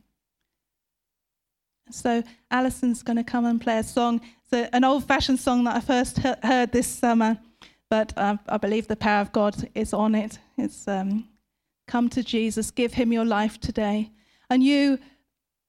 So 1.91 2.23
Alison's 2.51 3.03
going 3.03 3.17
to 3.17 3.23
come 3.23 3.45
and 3.45 3.59
play 3.59 3.79
a 3.79 3.83
song. 3.83 4.21
It's 4.51 4.69
an 4.73 4.83
old-fashioned 4.83 5.39
song 5.39 5.63
that 5.65 5.75
I 5.75 5.79
first 5.79 6.19
heard 6.19 6.71
this 6.71 6.87
summer, 6.87 7.37
but 7.89 8.13
uh, 8.17 8.37
I 8.47 8.57
believe 8.57 8.87
the 8.87 8.95
power 8.95 9.21
of 9.21 9.31
God 9.31 9.69
is 9.75 9.93
on 9.93 10.15
it. 10.15 10.39
It's 10.57 10.87
um, 10.87 11.27
come 11.87 12.09
to 12.09 12.23
Jesus, 12.23 12.71
give 12.71 12.93
Him 12.93 13.11
your 13.11 13.25
life 13.25 13.59
today, 13.59 14.11
and 14.49 14.63
you 14.63 14.99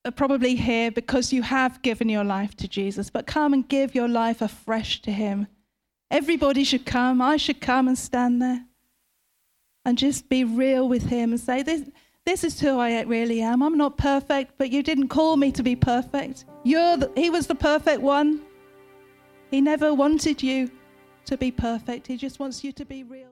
are 0.04 0.10
probably 0.10 0.56
here 0.56 0.90
because 0.90 1.32
you 1.32 1.42
have 1.42 1.82
given 1.82 2.08
your 2.08 2.24
life 2.24 2.56
to 2.56 2.68
Jesus, 2.68 3.10
but 3.10 3.26
come 3.26 3.52
and 3.52 3.68
give 3.68 3.94
your 3.94 4.08
life 4.08 4.40
afresh 4.40 5.02
to 5.02 5.12
Him. 5.12 5.46
Everybody 6.10 6.64
should 6.64 6.86
come. 6.86 7.20
I 7.22 7.36
should 7.36 7.60
come 7.60 7.86
and 7.86 7.98
stand 7.98 8.42
there 8.42 8.64
and 9.84 9.96
just 9.96 10.28
be 10.28 10.44
real 10.44 10.88
with 10.88 11.04
Him 11.04 11.32
and 11.32 11.40
say, 11.40 11.62
This, 11.62 11.82
this 12.26 12.44
is 12.44 12.60
who 12.60 12.78
I 12.78 13.00
really 13.02 13.40
am. 13.40 13.62
I'm 13.62 13.76
not 13.76 13.96
perfect, 13.96 14.52
but 14.58 14.70
you 14.70 14.82
didn't 14.82 15.08
call 15.08 15.36
me 15.36 15.50
to 15.52 15.62
be 15.62 15.74
perfect. 15.74 16.44
You're 16.64 16.96
the, 16.96 17.10
he 17.16 17.30
was 17.30 17.46
the 17.46 17.54
perfect 17.54 18.02
one. 18.02 18.42
He 19.50 19.60
never 19.60 19.94
wanted 19.94 20.42
you 20.42 20.70
to 21.26 21.36
be 21.36 21.50
perfect, 21.50 22.06
he 22.06 22.16
just 22.16 22.40
wants 22.40 22.64
you 22.64 22.72
to 22.72 22.84
be 22.84 23.04
real. 23.04 23.28